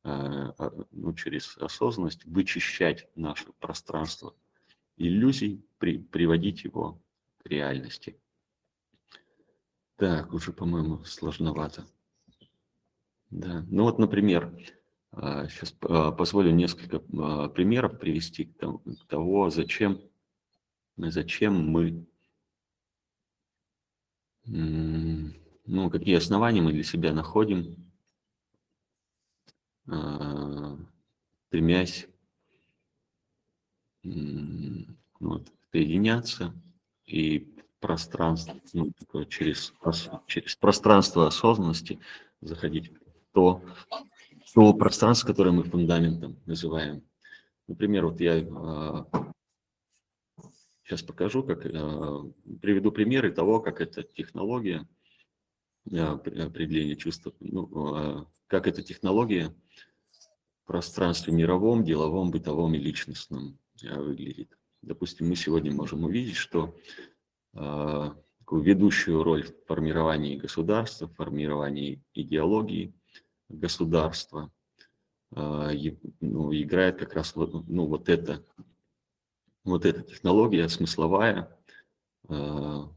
[0.04, 4.36] а, а, ну, через осознанность, вычищать наше пространство
[4.98, 7.02] иллюзий, при, приводить его
[7.38, 8.18] к реальности.
[9.98, 11.86] Так, уже, по-моему, сложновато.
[13.30, 14.54] Да, ну вот, например,
[15.16, 20.02] Сейчас а, а, позволю несколько а, примеров привести к того, зачем,
[20.98, 22.06] зачем мы,
[24.46, 27.78] ну, какие основания мы для себя находим,
[31.48, 32.08] стремясь
[35.20, 36.54] вот, соединяться
[37.06, 38.92] и пространство, ну,
[39.30, 39.74] через,
[40.28, 42.00] через пространство осознанности
[42.42, 43.64] заходить в то,
[44.54, 47.04] то пространство, которое мы фундаментом называем.
[47.68, 48.42] Например, вот я
[50.84, 54.88] сейчас а, покажу, как приведу примеры того, как эта технология
[55.92, 59.54] определения чувства, ну, а, как эта технология
[60.64, 64.58] в пространстве мировом, деловом, бытовом и личностном а, выглядит.
[64.82, 66.76] Допустим, мы сегодня можем увидеть, что
[67.54, 72.94] такую ведущую роль в формировании государства, в формировании идеологии
[73.50, 74.52] государства.
[75.32, 75.72] А,
[76.22, 78.44] ну, играет как раз ну, вот, это,
[79.64, 81.58] вот эта технология смысловая.
[82.28, 82.90] А,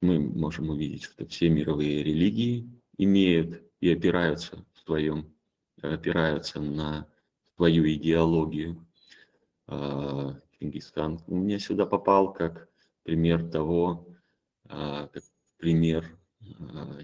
[0.00, 5.34] мы можем увидеть, что все мировые религии имеют и опираются в своем,
[5.82, 7.08] опираются на
[7.56, 8.86] свою идеологию.
[9.66, 12.68] А, Чингисхан у меня сюда попал как
[13.02, 14.06] пример того,
[14.68, 15.22] как
[15.56, 16.17] пример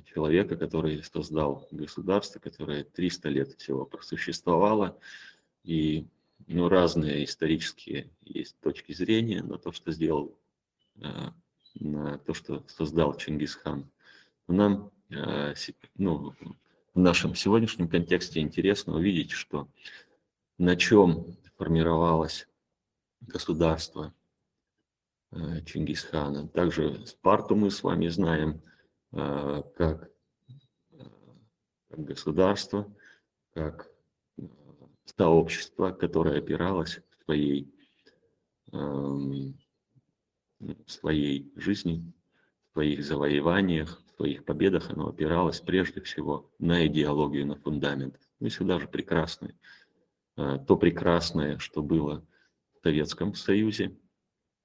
[0.07, 4.99] человека, который создал государство, которое 300 лет всего просуществовало,
[5.63, 6.07] и
[6.47, 10.37] ну, разные исторические есть точки зрения на то, что сделал,
[10.97, 11.31] э,
[11.75, 13.91] на то, что создал Чингисхан.
[14.47, 15.55] Нам э,
[15.97, 16.35] ну,
[16.95, 19.69] в нашем сегодняшнем контексте интересно увидеть, что
[20.59, 22.47] на чем формировалось
[23.21, 24.13] государство
[25.67, 26.47] Чингисхана.
[26.47, 28.74] Также Спарту мы с вами знаем– Э,
[29.15, 30.11] как,
[30.91, 31.05] э,
[31.89, 32.93] как государство,
[33.53, 33.89] как
[34.39, 34.43] э,
[35.17, 37.73] сообщество, которое опиралось в своей,
[38.73, 39.55] в
[40.87, 42.13] своей жизни,
[42.71, 48.19] в своих завоеваниях, в своих победах, оно опиралось прежде всего на идеологию, на фундамент.
[48.41, 49.55] Ну и сюда же прекрасное,
[50.35, 52.27] то прекрасное, что было
[52.75, 53.97] в Советском Союзе,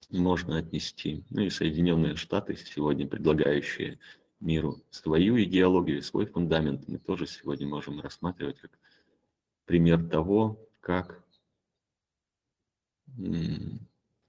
[0.10, 1.24] можно отнести.
[1.30, 4.00] Ну и Соединенные Штаты сегодня предлагающие
[4.40, 8.72] миру свою идеологию, свой фундамент мы тоже сегодня можем рассматривать как
[9.66, 11.24] пример того, как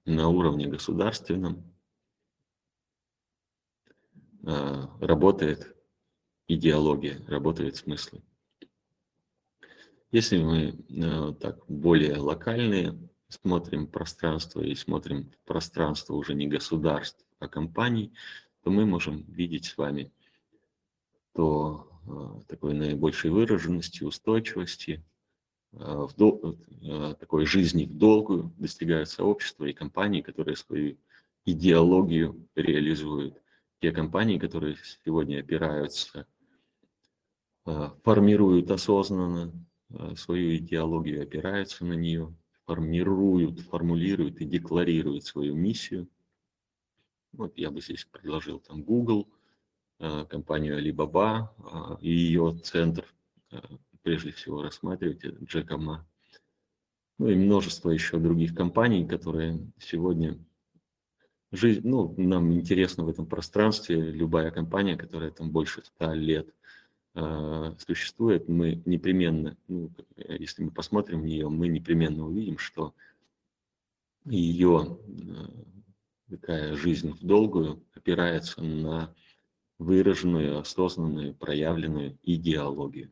[0.05, 1.63] на уровне государственном
[4.45, 5.75] а, работает
[6.47, 8.21] идеология, работают смыслы.
[10.11, 17.47] Если мы а, так более локальные смотрим пространство и смотрим пространство уже не государств, а
[17.47, 18.13] компаний,
[18.63, 20.11] то мы можем видеть с вами
[21.33, 25.03] то э, такой наибольшей выраженности, устойчивости,
[25.71, 30.97] э, в дол- э, такой жизни в долгую достигают сообщества и компании, которые свою
[31.45, 33.41] идеологию реализуют.
[33.79, 36.27] Те компании, которые сегодня опираются,
[38.03, 39.51] формируют осознанно
[40.15, 42.35] свою идеологию, опираются на нее,
[42.65, 46.07] формируют, формулируют и декларируют свою миссию–
[47.33, 49.27] вот я бы здесь предложил там Google,
[49.99, 53.05] э, компанию Alibaba э, и ее центр,
[53.51, 53.59] э,
[54.01, 56.05] прежде всего рассматривать, Джека Ма.
[57.19, 60.37] Ну и множество еще других компаний, которые сегодня
[61.51, 66.53] жизнь, ну, нам интересно в этом пространстве, любая компания, которая там больше ста лет
[67.85, 72.95] существует, мы непременно, ну, если мы посмотрим в нее, мы непременно увидим, что
[74.23, 74.97] ее
[76.31, 79.13] такая жизнь в долгую опирается на
[79.77, 83.11] выраженную, осознанную, проявленную идеологию.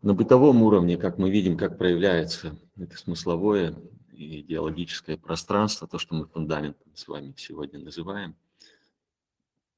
[0.00, 3.74] На бытовом уровне, как мы видим, как проявляется это смысловое
[4.12, 8.36] и идеологическое пространство, то, что мы фундаментом с вами сегодня называем,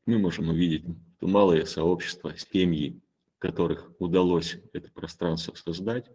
[0.06, 0.84] мы можем увидеть
[1.18, 3.00] то малое сообщество, семьи,
[3.38, 6.10] которых удалось это пространство создать,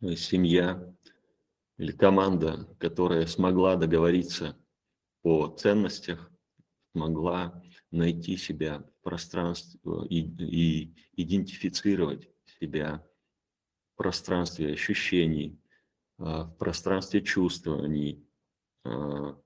[0.00, 0.94] семья,
[1.78, 4.56] или команда, которая смогла договориться
[5.22, 6.30] о ценностях,
[6.92, 12.28] смогла найти себя в пространстве и, и идентифицировать
[12.60, 13.04] себя
[13.92, 15.58] в пространстве ощущений,
[16.18, 18.24] а, в пространстве чувствований,
[18.84, 19.38] а,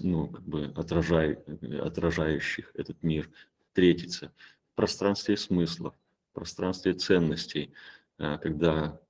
[0.00, 1.34] ну, как бы отражай,
[1.82, 3.30] отражающих этот мир,
[3.66, 4.32] встретиться
[4.72, 5.94] в пространстве смыслов,
[6.30, 7.72] в пространстве ценностей,
[8.18, 9.00] а, когда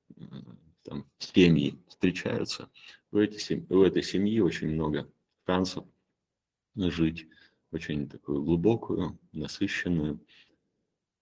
[0.85, 2.71] там семьи встречаются,
[3.11, 5.11] у семьи, у этой семьи очень много
[5.47, 5.85] шансов
[6.77, 7.27] жить
[7.75, 10.21] очень такую глубокую, насыщенную,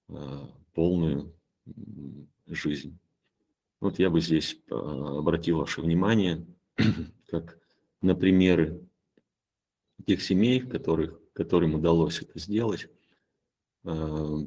[0.08, 1.34] а, полную
[2.46, 2.98] жизнь.
[3.80, 6.46] Вот я бы здесь а, обратил ваше внимание
[7.28, 7.58] как
[8.02, 8.86] на примеры
[10.06, 12.88] тех семей, которых, которым удалось это сделать.
[13.84, 13.94] А,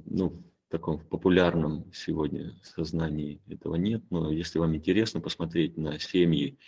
[0.06, 0.44] ну,
[0.76, 6.60] таком популярном сегодня сознании этого нет, но если вам интересно посмотреть на семьи,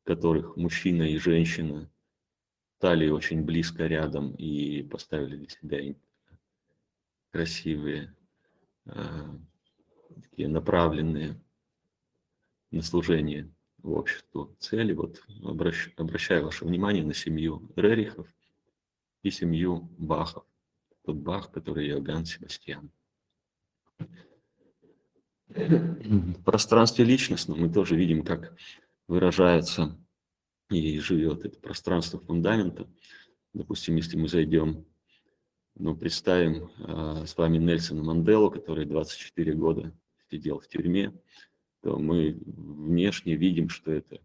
[0.00, 1.90] в которых мужчина и женщина
[2.78, 5.94] стали очень близко рядом и поставили для себя
[7.30, 8.16] красивые,
[8.86, 9.36] а,
[10.22, 11.38] такие направленные
[12.70, 13.52] на служение
[13.82, 14.94] в обществу цели.
[14.94, 18.28] Вот обращ, обращаю ваше внимание на семью Рерихов
[19.22, 20.46] и семью Бахов.
[21.04, 22.90] Тот Бах, который Иоганн Себастьян.
[25.48, 28.54] В пространстве личностном мы тоже видим, как
[29.08, 29.98] выражается
[30.70, 32.88] и живет это пространство фундамента.
[33.52, 34.86] Допустим, если мы зайдем,
[35.74, 39.92] ну, представим э, с вами Нельсона Манделу, который 24 года
[40.30, 41.12] сидел в тюрьме,
[41.82, 44.20] то мы внешне видим, что это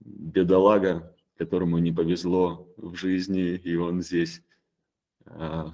[0.00, 4.42] бедолага, которому не повезло в жизни, и он здесь
[5.26, 5.64] э,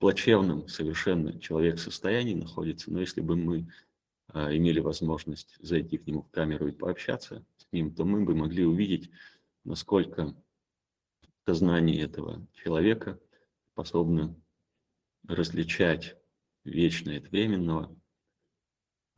[0.00, 3.68] плачевном совершенно человек в состоянии находится, но если бы мы
[4.28, 8.34] а, имели возможность зайти к нему в камеру и пообщаться с ним, то мы бы
[8.34, 9.10] могли увидеть,
[9.62, 10.34] насколько
[11.44, 13.20] сознание этого человека
[13.72, 14.34] способно
[15.28, 16.16] различать
[16.64, 17.94] вечное от временного,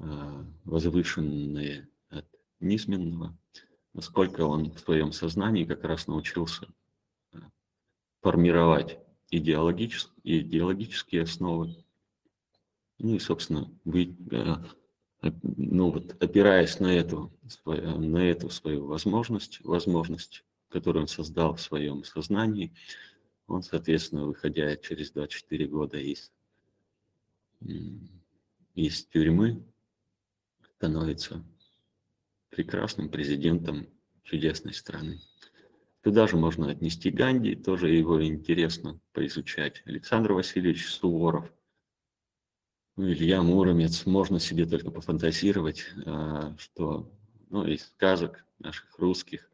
[0.00, 2.26] а, возвышенное от
[2.58, 3.38] низменного,
[3.92, 6.66] насколько он в своем сознании как раз научился
[7.32, 7.38] а,
[8.20, 8.98] формировать
[9.32, 11.74] идеологические, идеологические основы.
[12.98, 17.32] Ну и, собственно, вы, э, ну вот, опираясь на эту,
[17.64, 22.72] на эту свою возможность, возможность, которую он создал в своем сознании,
[23.46, 26.30] он, соответственно, выходя через 24 года из,
[28.74, 29.64] из тюрьмы,
[30.76, 31.42] становится
[32.50, 33.88] прекрасным президентом
[34.24, 35.20] чудесной страны.
[36.02, 39.82] Туда же можно отнести Ганди, тоже его интересно поизучать.
[39.86, 41.52] Александр Васильевич Суворов,
[42.96, 44.04] ну, Илья Муромец.
[44.04, 47.10] Можно себе только пофантазировать, а, что
[47.50, 49.48] ну, из сказок наших русских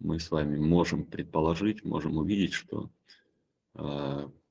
[0.00, 2.90] мы с вами можем предположить, можем увидеть, что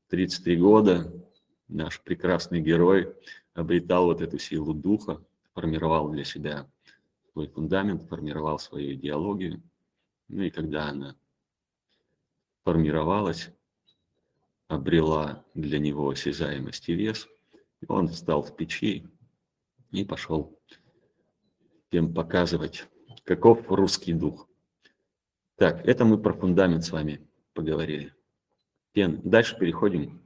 [0.08, 1.28] 33 а, года
[1.68, 3.14] наш прекрасный герой
[3.54, 5.22] обретал вот эту силу духа,
[5.54, 6.66] формировал для себя
[7.34, 9.62] свой фундамент, формировал свою идеологию,
[10.30, 11.16] ну и когда она
[12.64, 13.50] формировалась,
[14.68, 17.28] обрела для него осязаемость и вес,
[17.88, 19.08] он встал в печи
[19.92, 20.58] и пошел
[21.92, 22.88] тем показывать,
[23.24, 24.48] каков русский дух.
[25.56, 28.14] Так, это мы про фундамент с вами поговорили.
[28.92, 29.22] Стен.
[29.24, 30.22] Дальше переходим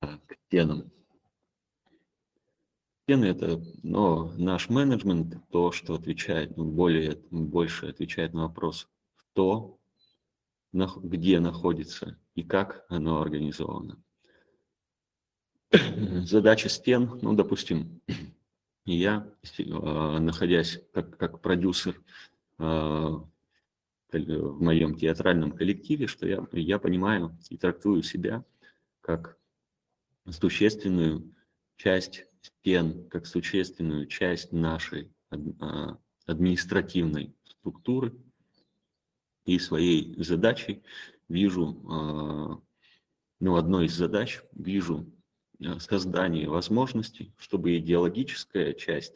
[0.00, 0.90] а, к стенам.
[3.04, 8.88] Стены– это но наш менеджмент, то, что отвечает, ну, более, больше отвечает на вопрос,
[9.36, 9.78] кто,
[10.72, 14.02] где находится и как оно организовано.
[16.24, 18.00] Задача стен, ну, допустим,
[18.86, 22.02] я, а, находясь как, как продюсер
[22.56, 23.28] а,
[24.10, 28.42] в моем театральном коллективе, что я, я понимаю и трактую себя
[29.02, 29.36] как
[30.30, 31.34] существенную
[31.76, 35.12] часть стен, как существенную часть нашей
[35.60, 38.14] а, административной структуры,
[39.46, 40.82] и своей задачей.
[41.28, 42.60] Вижу, а,
[43.40, 45.06] ну, одной из задач вижу
[45.64, 49.14] а, создание возможностей, чтобы идеологическая часть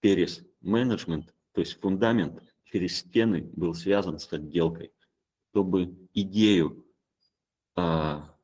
[0.00, 4.92] перес менеджмент, то есть фундамент через стены был связан с отделкой,
[5.50, 6.86] чтобы идею
[7.74, 8.34] а,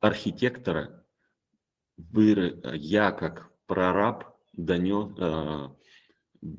[0.00, 1.04] архитектора
[1.96, 5.10] я как прораб донес,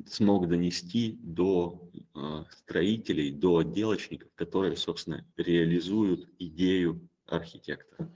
[0.07, 8.11] смог донести до э, строителей, до отделочников, которые, собственно, реализуют идею архитектора.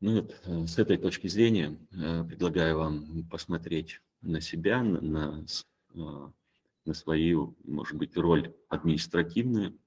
[0.00, 5.44] Ну вот, э, с этой точки зрения э, предлагаю вам посмотреть на себя, на,
[5.94, 6.32] на,
[6.84, 9.78] на свою, может быть, роль административную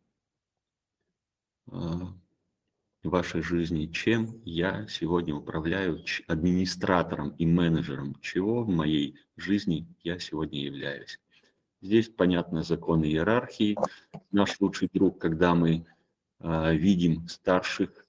[3.04, 10.64] вашей жизни, чем я сегодня управляю администратором и менеджером, чего в моей жизни я сегодня
[10.64, 11.20] являюсь.
[11.82, 13.78] Здесь понятно законы иерархии.
[14.32, 15.86] Наш лучший друг, когда мы
[16.40, 18.08] э, видим старших,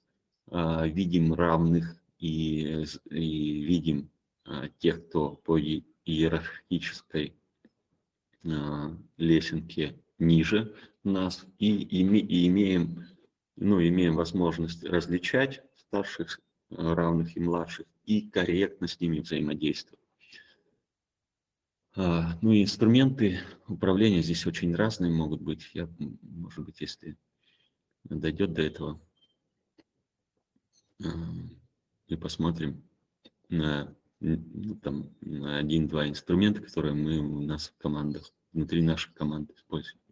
[0.50, 4.10] э, видим равных и, и видим
[4.46, 7.34] э, тех, кто по иерархической
[8.44, 10.72] э, лесенке ниже
[11.02, 13.04] нас, и, и, и имеем
[13.56, 16.40] ну, имеем возможность различать старших,
[16.70, 20.04] э, равных и младших и корректно с ними взаимодействовать.
[21.96, 25.70] А, ну и инструменты управления здесь очень разные могут быть.
[25.74, 25.88] Я,
[26.22, 27.16] может быть, если
[28.04, 29.00] дойдет до этого,
[31.02, 31.08] а,
[32.08, 32.82] и посмотрим
[33.48, 34.80] на, ну,
[35.20, 40.03] на один-два инструмента, которые мы у нас в командах, внутри наших команд используем.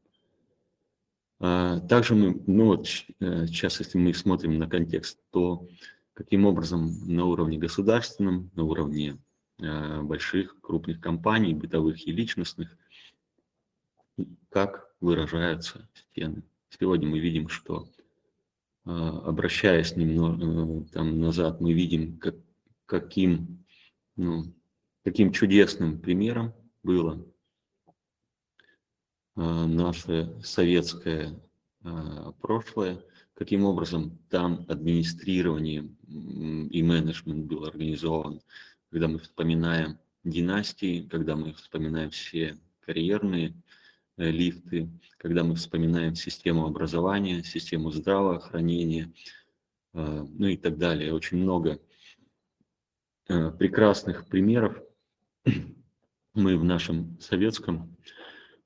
[1.45, 2.87] А, также мы, ну вот
[3.19, 5.69] э, сейчас, если мы смотрим на контекст, то
[6.15, 9.19] каким образом на уровне государственном, на уровне
[9.59, 12.79] э, больших, крупных компаний, бытовых и личностных,
[14.51, 16.45] как выражаются стены.
[16.69, 17.89] Сегодня мы видим, что
[18.87, 22.37] э, обращаясь немного там назад, мы видим, как,
[22.87, 23.65] каким,
[24.15, 24.45] ну,
[25.03, 27.27] каким чудесным примером было
[29.35, 31.41] наше советское
[32.41, 33.03] прошлое,
[33.35, 38.41] каким образом там администрирование и менеджмент был организован,
[38.91, 43.55] когда мы вспоминаем династии, когда мы вспоминаем все карьерные
[44.17, 49.13] э, лифты, когда мы вспоминаем систему образования, систему здравоохранения,
[49.95, 51.15] э, ну и так далее.
[51.15, 51.81] Очень много
[53.29, 54.81] э, прекрасных примеров
[56.35, 57.97] мы в нашем советском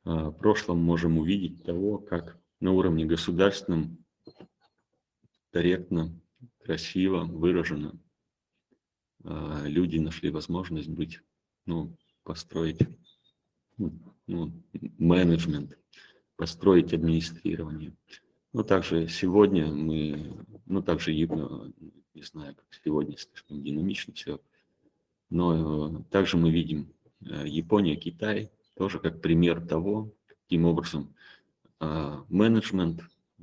[0.06, 3.98] прошлом можем увидеть того, как на уровне государственном
[5.50, 6.18] корректно,
[6.62, 7.98] красиво выражено
[9.64, 11.20] люди нашли возможность быть,
[11.64, 12.80] ну, построить
[13.76, 14.52] ну,
[14.98, 15.78] менеджмент,
[16.36, 17.92] построить администрирование.
[18.52, 24.40] Ну, также сегодня мы, ну, также, не знаю, как сегодня слишком динамично все,
[25.28, 31.14] но также мы видим э, Япония, Китай, тоже как пример того, каким образом
[31.80, 33.02] а, менеджмент,
[33.38, 33.42] а,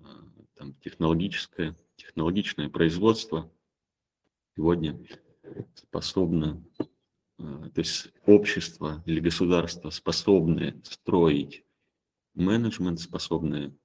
[0.56, 3.52] там, технологическое, технологичное производство
[4.56, 5.00] сегодня
[5.76, 6.64] способно
[7.40, 11.66] а, то есть общество или государство способны строить
[12.36, 13.76] менеджмент, способны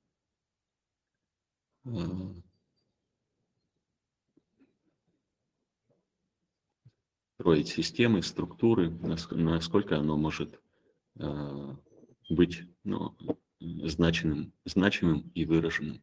[7.37, 10.61] строить системы, структуры, насколько оно может
[12.29, 13.17] быть ну,
[13.61, 16.03] значимым, значимым и выраженным.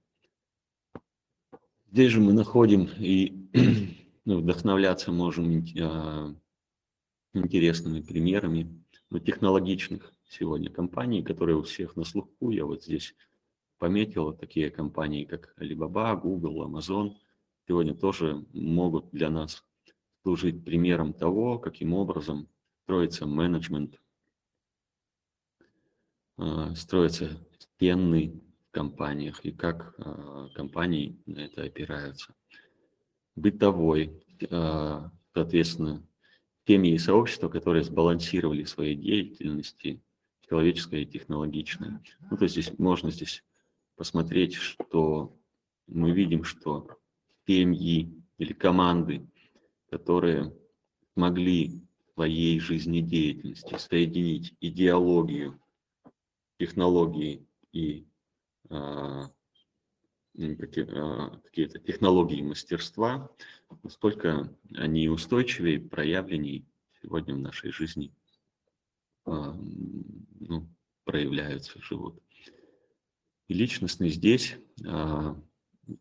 [1.91, 3.47] Здесь же мы находим и
[4.25, 5.63] ну, вдохновляться можем
[7.33, 12.49] интересными примерами ну, технологичных сегодня компаний, которые у всех на слуху.
[12.49, 13.15] Я вот здесь
[13.77, 17.15] пометил такие компании, как Alibaba, Google, Amazon.
[17.67, 19.63] Сегодня тоже могут для нас
[20.23, 22.47] служить примером того, каким образом
[22.83, 24.01] строится менеджмент,
[26.37, 32.33] а, строится стенный в компаниях и как а, компании на это опираются.
[33.35, 36.05] Бытовой, а, соответственно,
[36.67, 40.01] семьи и сообщества, которые сбалансировали свои деятельности,
[40.47, 42.01] человеческое и технологичное.
[42.29, 43.43] Ну, то есть здесь можно здесь
[43.95, 45.37] посмотреть, что
[45.87, 46.87] мы видим, что
[47.47, 49.27] семьи или команды,
[49.89, 50.53] которые
[51.15, 51.81] могли
[52.13, 55.59] своей жизнедеятельности соединить идеологию,
[56.57, 58.05] технологии и
[58.69, 59.29] а,
[60.37, 63.29] а, какие-то технологии мастерства,
[63.83, 66.65] насколько они устойчивее, проявленней
[67.01, 68.11] сегодня в нашей жизни
[69.25, 69.53] а,
[70.39, 70.67] ну,
[71.03, 72.21] проявляются, живут.
[73.47, 74.57] И личностный здесь,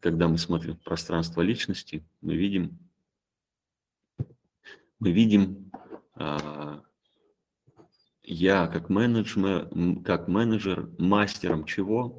[0.01, 2.79] когда мы смотрим пространство личности, мы видим,
[4.99, 5.71] мы видим
[8.25, 9.71] я как менеджер,
[10.05, 12.19] как менеджер мастером чего?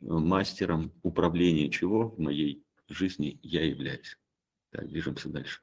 [0.00, 4.18] мастером управления чего в моей жизни я являюсь.
[4.70, 5.60] Так, движемся дальше.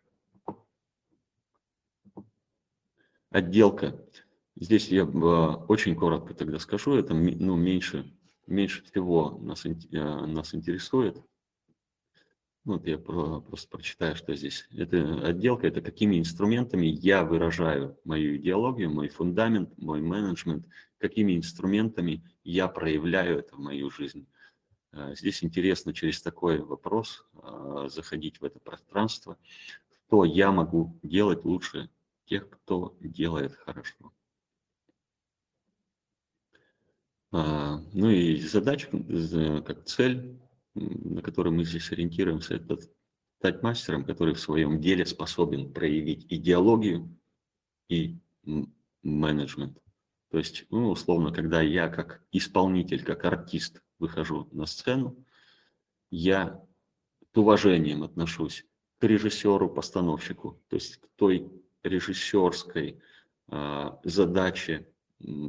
[3.30, 4.06] Отделка.
[4.56, 8.14] Здесь я а, очень коротко тогда скажу, это ну, меньше,
[8.46, 11.18] меньше всего нас, а, нас интересует.
[12.64, 14.68] Вот я про, просто прочитаю, что здесь.
[14.72, 20.68] Это отделка, это какими инструментами я выражаю мою идеологию, мой фундамент, мой менеджмент,
[21.00, 24.28] какими инструментами я проявляю это в мою жизнь.
[24.92, 29.38] А, здесь интересно через такой вопрос а, заходить в это пространство,
[29.90, 31.90] что я могу делать лучше
[32.26, 34.14] тех, кто делает хорошо.
[37.32, 38.88] А, ну и задача,
[39.66, 40.40] как цель
[40.76, 42.78] на которой мы здесь ориентируемся, это
[43.40, 47.18] стать мастером, который в своем деле способен проявить идеологию
[47.90, 48.18] и
[49.04, 49.78] менеджмент.
[50.30, 55.18] То есть, ну, условно, когда я как исполнитель, как артист выхожу на сцену,
[56.10, 56.64] я
[57.34, 58.66] с уважением отношусь
[59.00, 61.52] к режиссеру, постановщику, то есть к той
[61.84, 63.02] режиссерской
[63.48, 64.88] э, задаче,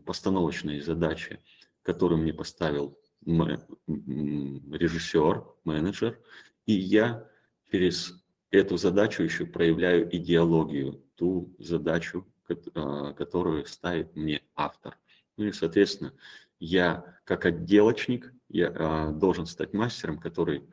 [0.04, 1.40] постановочной задаче,
[1.82, 6.20] которую мне поставил режиссер, менеджер,
[6.66, 7.28] и я
[7.70, 12.26] через эту задачу еще проявляю идеологию, ту задачу,
[12.74, 14.98] а, которую ставит мне автор.
[15.36, 16.12] Ну и, соответственно,
[16.58, 20.68] я как отделочник я, а, должен стать мастером, который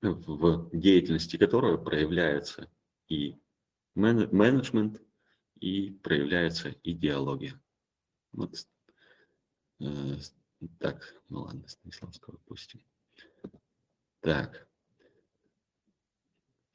[0.00, 2.70] в деятельности которого проявляется
[3.08, 3.36] и
[3.94, 5.02] менеджмент,
[5.60, 7.60] и проявляется идеология.
[8.32, 8.54] Вот
[9.80, 10.14] э,
[10.78, 12.80] так, ну ладно, Станиславского пустим.
[14.20, 14.68] Так.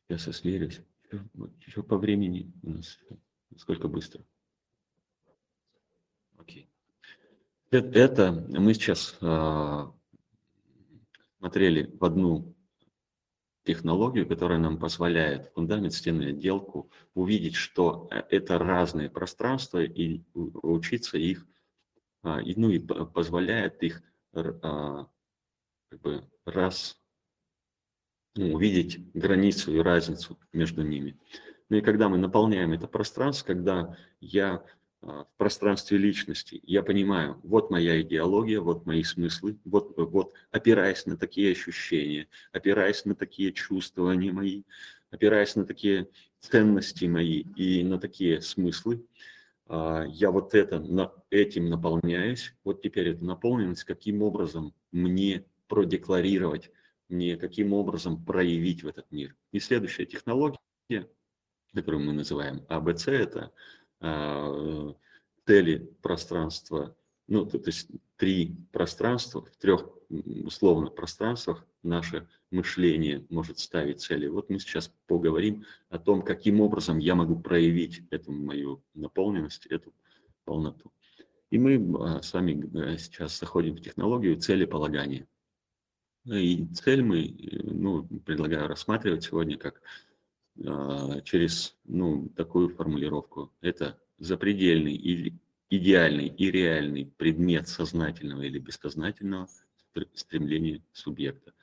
[0.09, 0.81] Я сверюсь.
[1.65, 2.99] Еще по времени у нас
[3.57, 4.25] сколько быстро.
[6.37, 6.69] Окей.
[7.69, 9.93] Это мы сейчас а,
[11.39, 12.55] смотрели в одну
[13.63, 21.17] технологию, которая нам позволяет фундамент, стены, отделку увидеть, что э, это разные пространства и учиться
[21.17, 21.45] их,
[22.23, 24.01] и, ну и позволяет их
[24.33, 25.07] а,
[25.89, 26.99] как бы раз
[28.35, 31.17] ну, увидеть границу и разницу между ними.
[31.69, 34.63] Ну и когда мы наполняем это пространство, когда я
[35.01, 41.05] а, в пространстве личности, я понимаю, вот моя идеология, вот мои смыслы, вот, вот опираясь
[41.05, 44.63] на такие ощущения, опираясь на такие чувствования мои,
[45.11, 46.07] опираясь на такие
[46.39, 49.32] ценности мои и на такие смыслы, а,
[49.69, 50.83] я вот это,
[51.29, 52.53] этим наполняюсь.
[52.63, 56.69] Вот теперь эта наполненность, каким образом мне продекларировать,
[57.09, 59.35] мне каким образом проявить в этот мир.
[59.51, 60.59] И следующая технология,
[61.73, 63.51] которую мы называем АБЦ, это
[63.99, 64.93] а,
[65.45, 66.95] цели пространства,
[67.27, 74.27] ну, то, есть три пространства, в трех условно пространствах наше мышление может ставить цели.
[74.27, 79.93] Вот мы сейчас поговорим о том, каким образом я могу проявить эту мою наполненность, эту
[80.45, 80.91] полноту.
[81.49, 85.27] И мы а, с вами э, сейчас заходим в технологию целеполагания.
[86.25, 89.81] И цель мы, э, ну, предлагаю рассматривать сегодня как
[90.65, 93.51] а, через ну, такую формулировку.
[93.61, 95.33] Это запредельный и
[95.69, 99.47] идеальный и реальный предмет сознательного или бессознательного
[100.13, 101.53] стремления субъекта.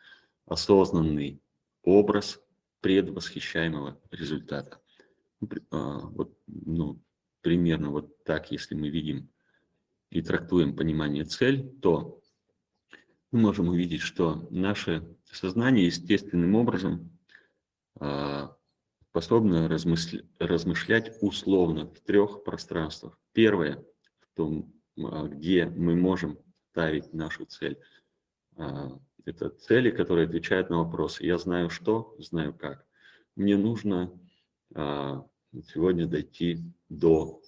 [0.51, 1.41] Осознанный
[1.85, 2.41] образ
[2.81, 4.81] предвосхищаемого результата.
[5.41, 7.01] Ну, а, вот, ну,
[7.41, 9.31] примерно вот так, если мы видим
[10.11, 12.21] и трактуем понимание цель, то
[13.31, 17.17] мы можем увидеть, что наше сознание естественным образом
[18.01, 18.57] а,
[19.11, 23.17] способна размышлять, размышлять условно в трех пространствах.
[23.33, 23.85] Первое,
[24.19, 26.41] в том, а, где мы можем
[26.73, 27.79] ставить нашу цель.
[29.25, 31.25] Это цели, которые отвечают на вопросы.
[31.25, 32.87] Я знаю что, знаю как.
[33.37, 34.19] Мне нужно
[34.75, 35.27] а,
[35.67, 36.59] сегодня дойти
[36.89, 37.43] до,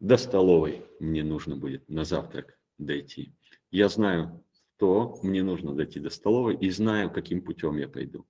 [0.00, 0.84] до столовой.
[1.00, 3.34] Мне нужно будет на завтрак дойти.
[3.70, 4.44] Я знаю,
[4.76, 8.26] что мне нужно дойти до столовой и знаю, каким путем я пойду.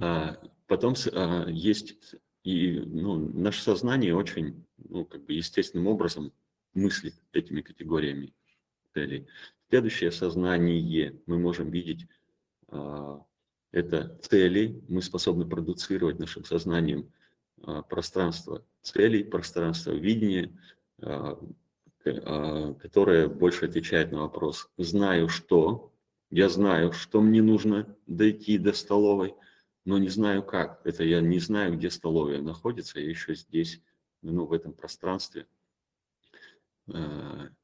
[0.00, 6.32] А, потом а, есть и ну, наше сознание очень ну, как бы естественным образом
[6.74, 8.34] мыслит этими категориями
[8.94, 9.26] целей.
[9.68, 12.06] Следующее сознание мы можем видеть
[12.68, 13.24] а,
[13.72, 17.10] это цели, мы способны продуцировать нашим сознанием
[17.88, 20.50] пространство целей, пространство видения,
[22.02, 25.92] которое больше отвечает на вопрос «знаю что?»,
[26.30, 29.34] «я знаю, что мне нужно дойти до столовой»,
[29.84, 30.80] но не знаю как.
[30.84, 33.80] Это я не знаю, где столовая находится, я еще здесь,
[34.22, 35.46] ну, в этом пространстве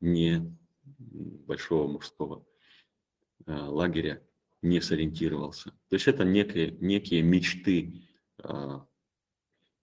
[0.01, 0.57] не
[0.99, 2.47] большого мужского
[3.47, 4.23] э, лагеря
[4.63, 5.71] не сориентировался.
[5.89, 8.09] То есть это некие, некие мечты,
[8.39, 8.81] э,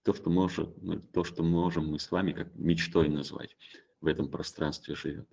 [0.02, 0.76] то, что может,
[1.12, 3.56] то, что можем мы с вами как мечтой назвать,
[4.00, 5.28] в этом пространстве живет.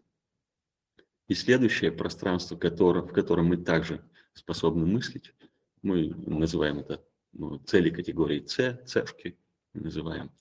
[1.28, 4.04] И следующее пространство, которое, в котором мы также
[4.34, 5.34] способны мыслить,
[5.82, 9.38] мы называем это ну, цели категории С, цешки
[9.74, 10.32] называем.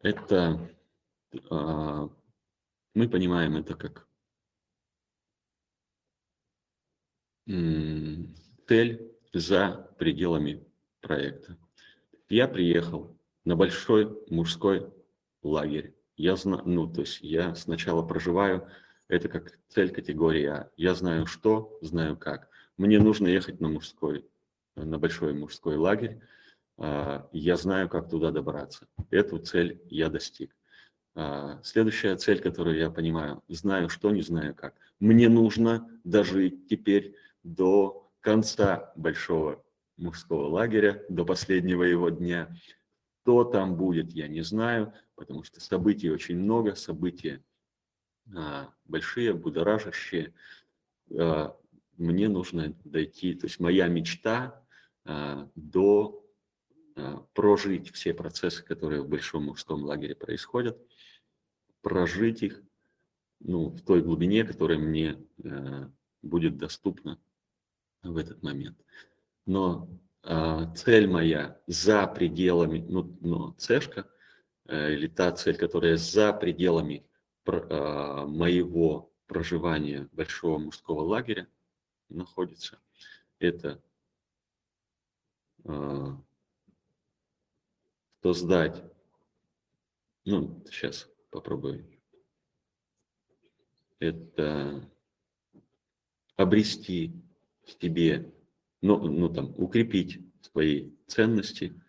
[0.00, 0.70] Это
[1.50, 2.08] а,
[2.94, 4.07] мы понимаем это как
[8.66, 10.64] цель за пределами
[11.00, 11.56] проекта.
[12.28, 14.86] Я приехал на большой мужской
[15.42, 15.94] лагерь.
[16.16, 18.68] Я знаю, ну, то есть я сначала проживаю
[19.08, 20.70] это как цель категории А.
[20.76, 24.24] Я знаю что, знаю как мне нужно ехать на мужской,
[24.76, 26.20] на большой мужской лагерь,
[26.78, 28.86] а, я знаю, как туда добраться.
[29.10, 30.56] Эту цель я достиг.
[31.14, 34.74] А, следующая цель, которую я понимаю, знаю что, не знаю как.
[35.00, 37.16] Мне нужно дожить теперь
[37.54, 39.64] до конца большого
[39.96, 42.54] мужского лагеря, до последнего его дня.
[43.22, 47.44] Что там будет, я не знаю, потому что событий очень много, события
[48.34, 50.32] а, большие, будоражащие
[51.98, 54.64] мне нужно дойти, то есть моя мечта
[55.04, 56.24] а, до
[56.96, 60.78] а, прожить все процессы, которые в большом мужском лагере происходят,
[61.82, 62.62] прожить их
[63.40, 65.90] ну, в той глубине, которая мне а,
[66.22, 67.20] будет доступна
[68.12, 68.78] в этот момент.
[69.46, 69.88] Но
[70.22, 74.08] а, цель моя за пределами, ну, но цешка,
[74.66, 77.06] а, или та цель, которая за пределами
[77.46, 81.48] а, моего проживания большого мужского лагеря,
[82.08, 82.80] находится.
[83.38, 83.80] Это
[85.64, 86.06] э,
[88.22, 88.82] создать,
[90.24, 91.98] ну, сейчас попробую
[94.00, 94.88] это
[96.36, 97.12] обрести
[97.68, 98.32] в себе,
[98.80, 101.80] ну, ну там, укрепить свои ценности,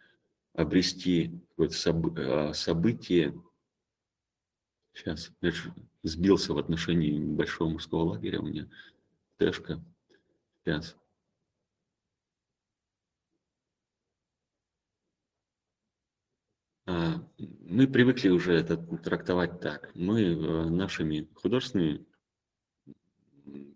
[0.53, 3.34] обрести какое-то соб- событие.
[4.93, 5.51] Сейчас, я
[6.03, 8.69] сбился в отношении большого мужского лагеря у меня.
[9.38, 9.82] Тэшка.
[10.65, 10.97] Сейчас.
[16.86, 19.91] А, мы привыкли уже это трактовать так.
[19.95, 22.05] Мы э, нашими художественными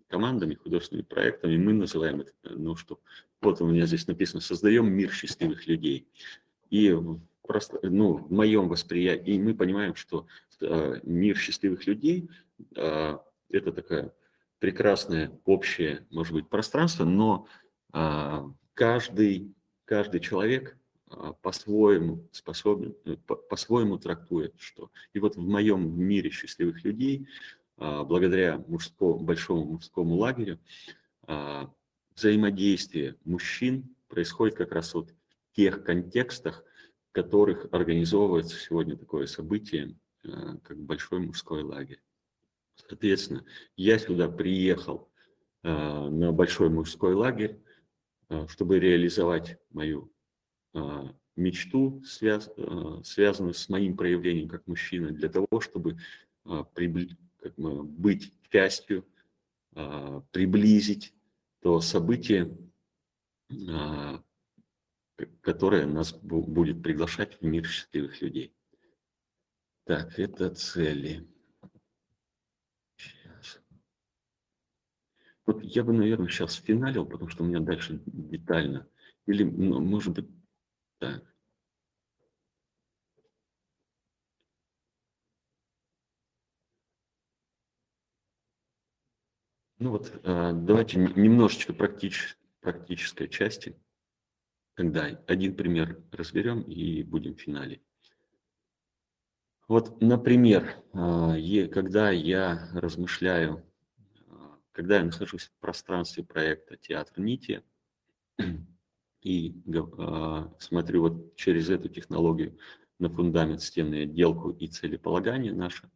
[0.08, 3.00] командами, художественными проектами, мы называем это, ну что,
[3.40, 6.08] вот у меня здесь написано, создаем мир счастливых людей.
[6.70, 6.96] И
[7.42, 10.26] просто, ну, в моем восприятии, и мы понимаем, что
[10.60, 12.30] э, мир счастливых людей
[12.74, 13.18] э,
[13.50, 14.12] это такая
[14.58, 17.46] прекрасное общее, может быть, пространство, но
[17.92, 19.54] э, каждый,
[19.84, 20.76] каждый человек
[21.16, 24.90] а, по-своему способен, э, по-своему трактует, что.
[25.12, 27.28] И вот в моем мире счастливых людей,
[27.76, 30.60] благодаря мужскому, большому мужскому лагерю,
[31.26, 31.72] а,
[32.14, 36.64] взаимодействие мужчин происходит как раз вот в тех контекстах,
[37.10, 42.00] в которых организовывается сегодня такое событие, как большой мужской лагерь.
[42.76, 43.44] Соответственно,
[43.76, 45.10] я сюда приехал
[45.62, 47.58] на большой мужской лагерь,
[48.48, 50.12] чтобы реализовать мою
[50.74, 55.96] а, мечту, связ, а, связанную с моим проявлением как мужчины, для того, чтобы
[56.44, 56.64] а,
[57.44, 59.06] как бы, быть частью,
[60.30, 61.14] приблизить
[61.60, 62.56] то событие,
[65.42, 68.56] которое нас будет приглашать в мир счастливых людей.
[69.84, 71.28] Так, это цели.
[72.96, 73.60] Сейчас.
[75.44, 78.88] Вот я бы, наверное, сейчас финалил, потому что у меня дальше детально.
[79.26, 80.30] Или, может быть,
[80.98, 81.33] так.
[89.84, 93.76] Ну вот, а, давайте немножечко практич, практической части,
[94.72, 97.82] когда один пример разберем и будем в финале.
[99.68, 101.36] Вот, например, а,
[101.70, 103.62] когда я размышляю,
[104.28, 107.62] а, когда я нахожусь в пространстве проекта «Театр Нити»,
[109.20, 112.58] и э, смотрю вот через эту технологию
[112.98, 115.90] на фундамент стены отделку и целеполагание наше,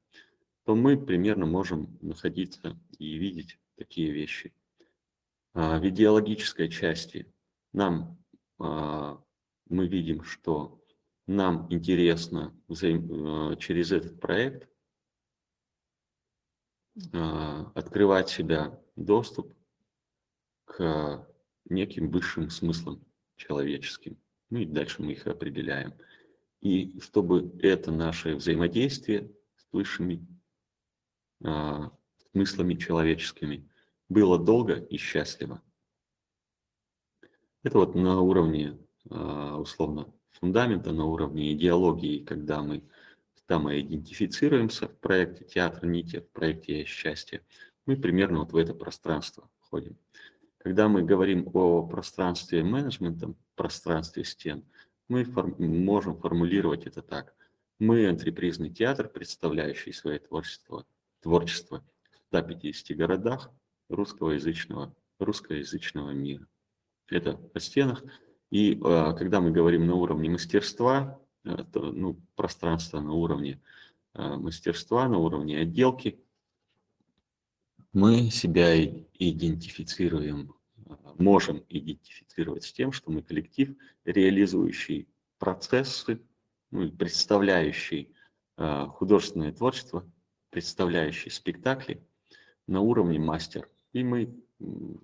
[0.66, 4.52] то мы примерно можем находиться и видеть такие вещи.
[5.54, 7.32] А, в идеологической части
[7.72, 8.18] нам
[8.58, 9.22] а,
[9.68, 10.82] мы видим, что
[11.26, 14.66] нам интересно взаим, через этот проект
[17.74, 19.54] открывать себя доступ
[20.64, 21.28] к
[21.68, 23.04] неким высшим смыслам
[23.36, 24.16] человеческим.
[24.50, 25.92] Ну и дальше мы их определяем.
[26.60, 30.26] И чтобы это наше взаимодействие с высшими
[31.44, 31.92] а,
[32.32, 33.67] смыслами человеческими
[34.08, 35.62] было долго и счастливо.
[37.62, 38.78] Это вот на уровне,
[39.10, 42.84] а, условно, фундамента, на уровне идеологии, когда мы
[43.48, 47.44] самоидентифицируемся в проекте «Театр нити», в проекте «Счастье»,
[47.86, 49.96] мы примерно вот в это пространство входим.
[50.58, 54.64] Когда мы говорим о пространстве менеджмента, пространстве стен,
[55.08, 57.34] мы фор можем формулировать это так.
[57.78, 60.84] Мы антрепризный театр, представляющий свое творчество,
[61.20, 63.50] творчество в 150 городах
[63.88, 66.46] русскоязычного, русскоязычного мира.
[67.08, 68.02] Это по стенах.
[68.50, 73.60] И э, когда мы говорим на уровне мастерства, э, то, ну, пространство на уровне
[74.14, 76.18] э, мастерства, на уровне отделки,
[77.92, 80.54] мы себя идентифицируем,
[81.18, 83.74] можем идентифицировать с тем, что мы коллектив,
[84.04, 85.08] реализующий
[85.38, 86.20] процессы,
[86.70, 88.14] ну, представляющий
[88.56, 90.04] э, художественное творчество,
[90.50, 92.02] представляющий спектакли
[92.66, 93.68] на уровне мастер.
[93.92, 94.34] И мы,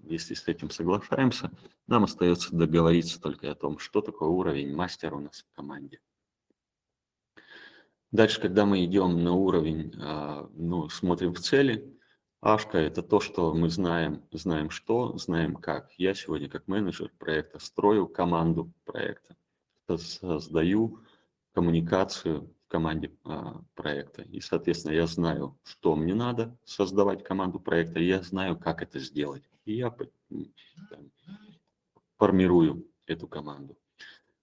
[0.04, 1.50] если с этим соглашаемся,
[1.86, 6.00] нам остается договориться только о том, что такое уровень мастер у нас в команде.
[8.12, 11.98] Дальше, когда мы идем на уровень, э, ну, смотрим в цели,
[12.40, 15.90] Ашка– это то, что мы знаем, знаем что, знаем как.
[15.98, 19.34] Я сегодня как менеджер проекта строю команду проекта,
[19.88, 21.00] создаю
[21.54, 24.22] коммуникацию команде а, проекта.
[24.22, 29.44] И, соответственно, я знаю, что мне надо создавать команду проекта, я знаю, как это сделать.
[29.64, 29.90] И я
[30.90, 31.12] там,
[32.18, 33.78] формирую эту команду.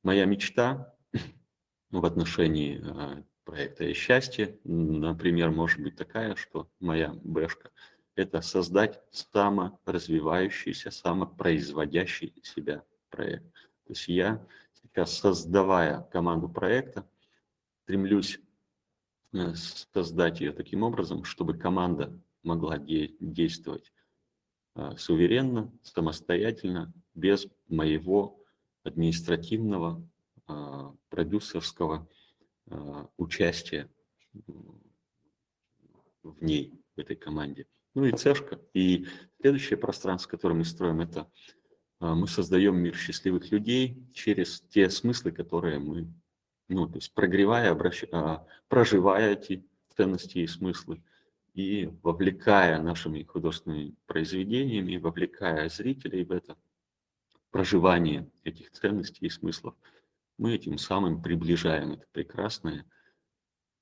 [0.01, 0.95] Моя мечта
[1.91, 7.69] в отношении а, проекта и счастье, например, может быть такая, что моя бэшка–
[8.15, 13.51] это создать саморазвивающийся, самопроизводящий себя проект.
[13.87, 14.47] То есть я
[14.81, 17.05] сейчас, создавая команду проекта,
[17.83, 18.39] стремлюсь
[19.33, 23.91] э, создать ее таким образом, чтобы команда могла де действовать
[24.73, 28.43] а, суверенно, самостоятельно, без моего
[28.83, 30.07] административного,
[30.47, 32.07] а, продюсерского
[33.17, 33.89] участия
[36.23, 37.67] в ней, в этой команде.
[37.95, 38.61] Ну и цешка.
[38.73, 39.07] И
[39.41, 41.29] следующее пространство, которое мы строим, это
[41.99, 46.07] мы создаем мир счастливых людей через те смыслы, которые мы,
[46.71, 48.05] ну, то есть прогревая, обращ...
[48.67, 49.65] проживая эти
[49.95, 51.03] ценности и смыслы,
[51.53, 56.57] и вовлекая нашими художественными произведениями, вовлекая зрителей в это
[57.51, 59.75] проживание этих ценностей и смыслов,
[60.37, 62.85] мы этим самым приближаем это прекрасное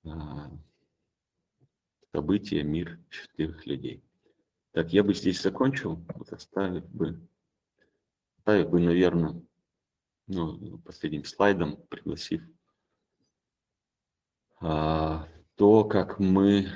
[0.04, 0.52] а,
[2.12, 4.04] событие, мир счастливых людей.
[4.72, 7.22] Так, я бы здесь закончил, вот оставив бы,
[8.40, 9.42] оставив бы, наверное,
[10.28, 12.59] ну, последним слайдом, пригласив а,
[14.60, 16.68] то, как мы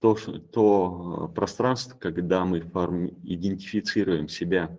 [0.00, 4.76] то, то э, пространство, когда мы форми, идентифицируем себя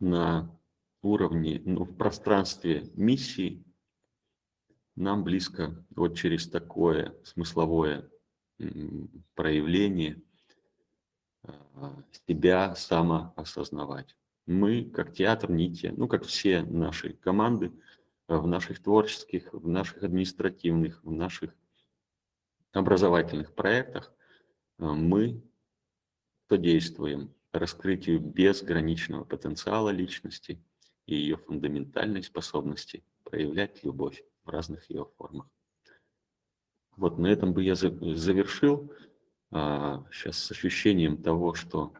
[0.00, 0.54] на
[1.02, 3.64] уровне, ну, в пространстве миссии,
[4.96, 8.10] нам близко вот через такое смысловое
[9.34, 10.20] проявление
[11.44, 11.52] э,
[12.26, 14.16] себя самоосознавать.
[14.46, 17.72] Мы, как театр Нити, ну, как все наши команды,
[18.36, 21.54] в наших творческих, в наших административных, в наших
[22.72, 24.12] образовательных проектах
[24.78, 25.42] э, мы
[26.48, 30.62] содействуем раскрытию безграничного потенциала личности
[31.06, 35.48] и ее фундаментальной способности проявлять любовь в разных ее формах.
[36.96, 38.92] Вот на этом бы я завершил.
[39.50, 41.94] А, сейчас с ощущением того, что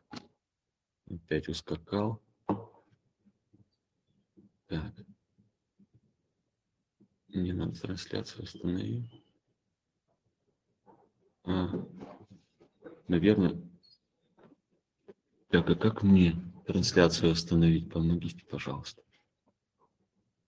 [1.08, 2.20] опять ускакал.
[4.66, 4.92] Так.
[7.28, 9.22] Не надо трансляцию остановить.
[11.44, 11.68] А,
[13.06, 13.60] наверное.
[15.50, 17.90] Так, а как мне трансляцию остановить?
[17.90, 19.02] Помогите, пожалуйста.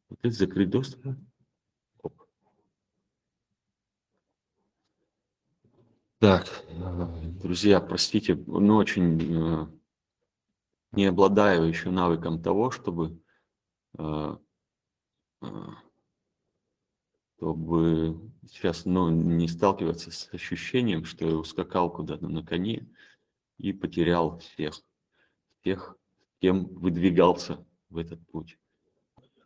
[0.08, 1.14] Вот это закрыть доступ.
[2.02, 2.14] Оп.
[6.18, 6.46] Так,
[7.42, 9.66] друзья, простите, но очень э,
[10.92, 13.22] не обладаю еще навыком того, чтобы
[13.96, 14.36] э,
[15.42, 15.46] э,
[17.41, 18.20] чтобы
[18.51, 22.86] сейчас ну, не сталкиваться с ощущением, что я ускакал куда-то на коне
[23.57, 24.82] и потерял всех,
[25.64, 25.97] тех,
[26.41, 28.59] кем выдвигался в этот путь.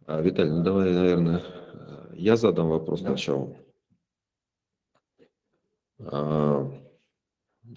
[0.06, 1.42] А, Виталий, ну давай, наверное,
[2.14, 3.10] я задам вопрос да.
[3.10, 3.56] сначала.
[6.00, 6.68] А,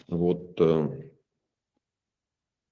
[0.07, 1.06] вот, э,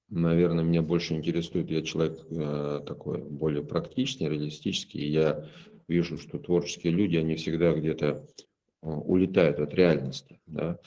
[0.10, 5.48] наверное, меня больше интересует, я человек э, такой более практичный, реалистический, я
[5.88, 10.80] вижу, что творческие люди, они всегда где-то э, улетают от реальности, да,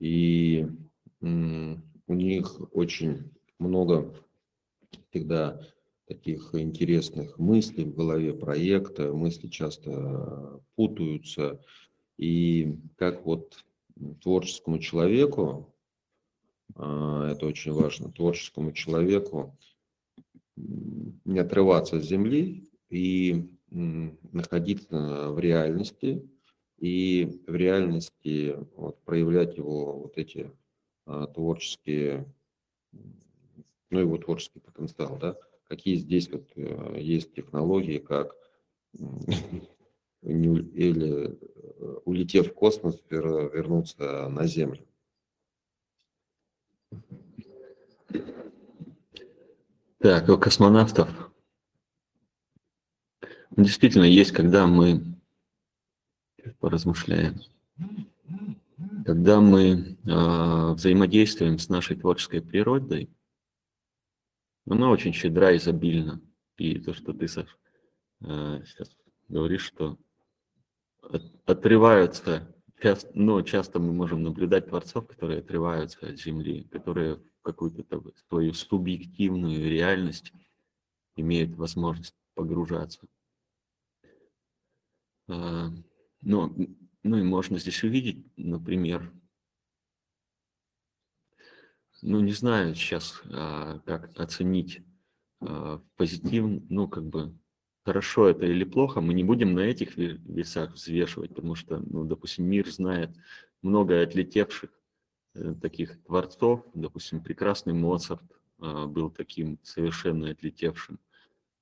[0.00, 0.66] и
[1.20, 4.14] у них очень много
[5.10, 5.60] всегда
[6.06, 11.60] таких интересных мыслей в голове проекта, мысли часто путаются,
[12.16, 13.64] и как вот
[14.22, 15.74] творческому человеку,
[16.78, 19.56] это очень важно, творческому человеку
[20.56, 26.28] не отрываться от земли и находиться в реальности
[26.78, 30.50] и в реальности вот, проявлять его вот эти
[31.06, 32.32] а, творческие,
[33.90, 38.36] ну его творческий потенциал, да, какие здесь вот а, есть технологии, как
[40.22, 44.84] или э, улетев в космос, вернуться на Землю.
[49.98, 51.28] Так, у космонавтов
[53.58, 55.02] Действительно, есть, когда мы
[56.60, 57.40] поразмышляем,
[59.04, 63.10] когда мы э, взаимодействуем с нашей творческой природой,
[64.64, 66.20] она очень щедра, изобильна.
[66.56, 67.48] И то, что ты, Саш,
[68.20, 68.96] э, сейчас
[69.28, 69.98] говоришь, что
[71.02, 77.84] от, отрываются, часто, ну, часто мы можем наблюдать творцов, которые отрываются от Земли, которые какую-то
[78.28, 80.32] свою субъективную реальность
[81.16, 83.06] имеют возможность погружаться.
[85.28, 85.70] А,
[86.22, 89.12] ну, ну и можно здесь увидеть, например,
[92.02, 94.82] ну не знаю сейчас, а, как оценить
[95.40, 97.36] а, позитивно, ну как бы
[97.88, 102.44] хорошо это или плохо, мы не будем на этих весах взвешивать, потому что, ну, допустим,
[102.44, 103.10] мир знает
[103.62, 104.70] много отлетевших
[105.34, 108.22] э, таких творцов, допустим, прекрасный Моцарт
[108.58, 110.98] был таким совершенно отлетевшим.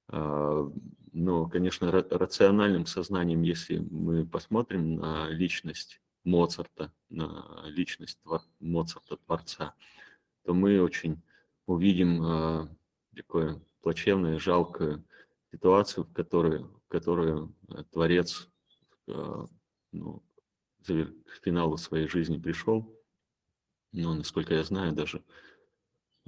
[0.08, 8.18] Но, конечно, рациональным сознанием, если мы посмотрим на личность Моцарта, на личность
[8.60, 9.74] Моцарта, Творца,
[10.46, 11.20] то мы очень
[11.66, 12.68] увидим э,
[13.14, 15.02] такое плачевное, жалкое
[15.56, 18.48] ситуацию, в которой, в которой э, Творец
[19.08, 19.46] э,
[19.92, 20.22] ну,
[20.84, 22.94] к финалу своей жизни пришел,
[23.92, 25.24] но, насколько я знаю, даже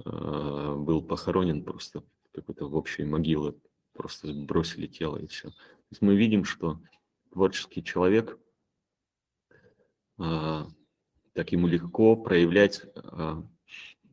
[0.03, 3.55] э, был похоронен просто какой-то в общей могилы,
[3.93, 5.49] просто бросили тело и все.
[5.49, 6.79] То есть мы видим, что
[7.31, 8.37] творческий человек,
[10.17, 12.81] так ему легко проявлять,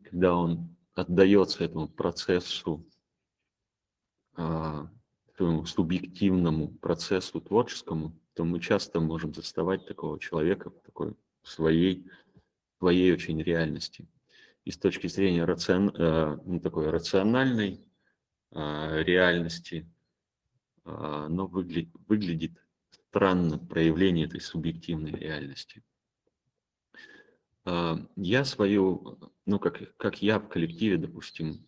[0.05, 2.87] когда он отдается этому процессу
[5.39, 12.07] субъективному процессу творческому, то мы часто можем заставать такого человека в такой своей,
[12.79, 14.09] своей очень реальности.
[14.65, 17.81] И с точки зрения рацион, э, ну, такой рациональной
[18.53, 19.89] э, реальности,
[20.85, 22.53] э, оно выглядит, выглядит
[22.91, 25.83] странно проявление этой субъективной реальности.
[27.65, 31.67] Э, я свою, ну как, как я в коллективе, допустим,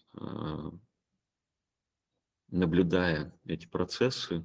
[2.49, 4.45] наблюдая эти процессы,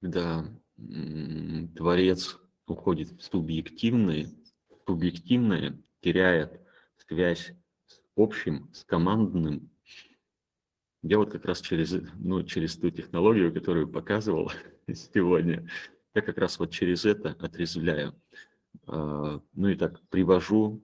[0.00, 0.44] когда
[1.76, 4.26] творец уходит в субъективное,
[4.86, 6.60] субъективное теряет
[6.96, 7.52] связь
[7.86, 9.70] с общим, с командным.
[11.02, 14.50] Я вот как раз через, ну, через ту технологию, которую показывал
[14.92, 15.68] сегодня,
[16.14, 18.14] я как раз вот через это отрезвляю.
[18.86, 20.82] А, ну и так привожу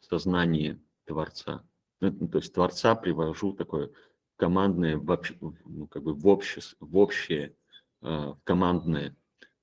[0.00, 1.62] сознание Творца.
[2.00, 3.90] Ну, то есть Творца привожу такое
[4.36, 7.54] командное, ну, как бы в, обще, в общее
[8.00, 9.14] а, командное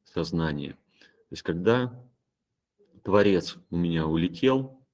[0.03, 0.73] сознание.
[0.97, 2.07] То есть когда
[3.03, 4.85] Творец у меня улетел,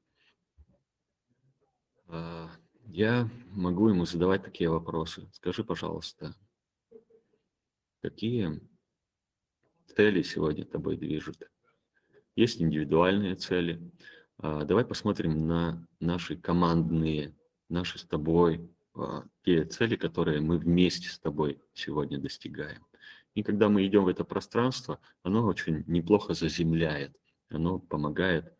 [2.07, 2.49] а,
[2.85, 5.29] я могу ему задавать такие вопросы.
[5.33, 6.33] Скажи, пожалуйста,
[8.01, 8.61] какие
[9.87, 11.49] цели сегодня тобой движут?
[12.35, 13.91] Есть индивидуальные цели.
[14.39, 17.35] А, давай посмотрим на наши командные,
[17.69, 18.69] наши с тобой,
[19.43, 22.85] те цели, которые мы вместе с тобой сегодня достигаем.
[23.33, 27.17] И когда мы идем в это пространство, оно очень неплохо заземляет,
[27.49, 28.53] оно помогает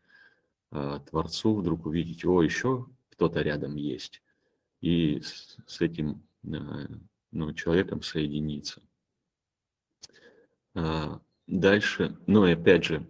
[0.72, 4.24] э, Творцу вдруг увидеть, о, еще кто-то рядом есть,
[4.82, 8.82] и с, этим ну, человеком соединиться.
[10.74, 13.06] Дальше, ну и опять же,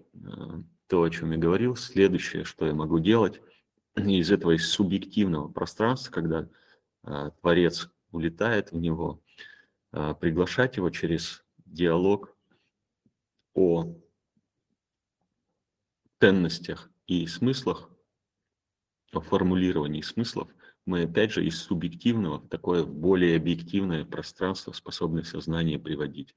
[0.94, 3.42] то, о чем я говорил, следующее, что я могу делать
[3.96, 6.48] из этого из субъективного пространства, когда
[7.04, 9.20] э, Творец улетает в него,
[9.92, 12.38] э, приглашать его через диалог
[13.56, 13.96] о
[16.20, 17.90] ценностях и смыслах,
[19.14, 20.48] о формулировании смыслов,
[20.86, 26.36] мы опять же из субъективного в такое более объективное пространство способны сознание приводить.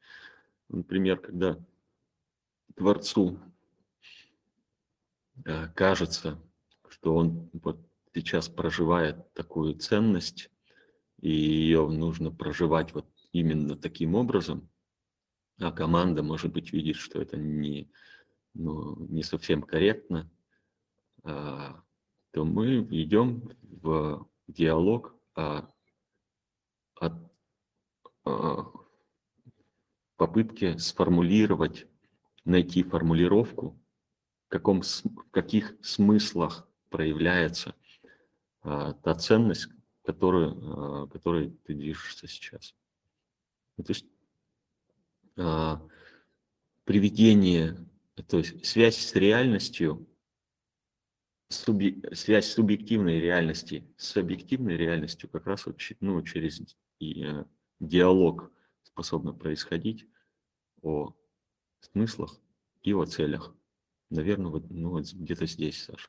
[0.70, 1.62] Например, когда
[2.74, 3.38] Творцу
[5.74, 6.40] кажется,
[6.88, 7.78] что он вот
[8.14, 10.50] сейчас проживает такую ценность,
[11.20, 14.68] и ее нужно проживать вот именно таким образом,
[15.58, 17.90] а команда, может быть, видит, что это не,
[18.54, 20.30] ну, не совсем корректно,
[21.22, 21.82] а,
[22.32, 25.68] то мы идем в диалог о,
[27.00, 27.10] о,
[28.24, 28.86] о
[30.16, 31.86] попытке сформулировать,
[32.44, 33.78] найти формулировку,
[34.46, 37.74] в, каком, в каких смыслах проявляется
[38.62, 39.68] а, та ценность,
[40.04, 42.74] которую, а, которой ты движешься сейчас.
[43.76, 44.06] То есть
[45.36, 45.86] а,
[46.84, 47.76] приведение,
[48.28, 50.08] то есть связь с реальностью,
[51.48, 56.60] суби, связь субъективной реальности с объективной реальностью как раз вот, ну, через
[56.98, 57.44] и, э,
[57.80, 58.50] диалог
[58.82, 60.06] способно происходить
[60.82, 61.14] о
[61.80, 62.40] смыслах
[62.82, 63.54] и о целях.
[64.10, 66.08] Наверное, вот, ну, где-то здесь, Саша.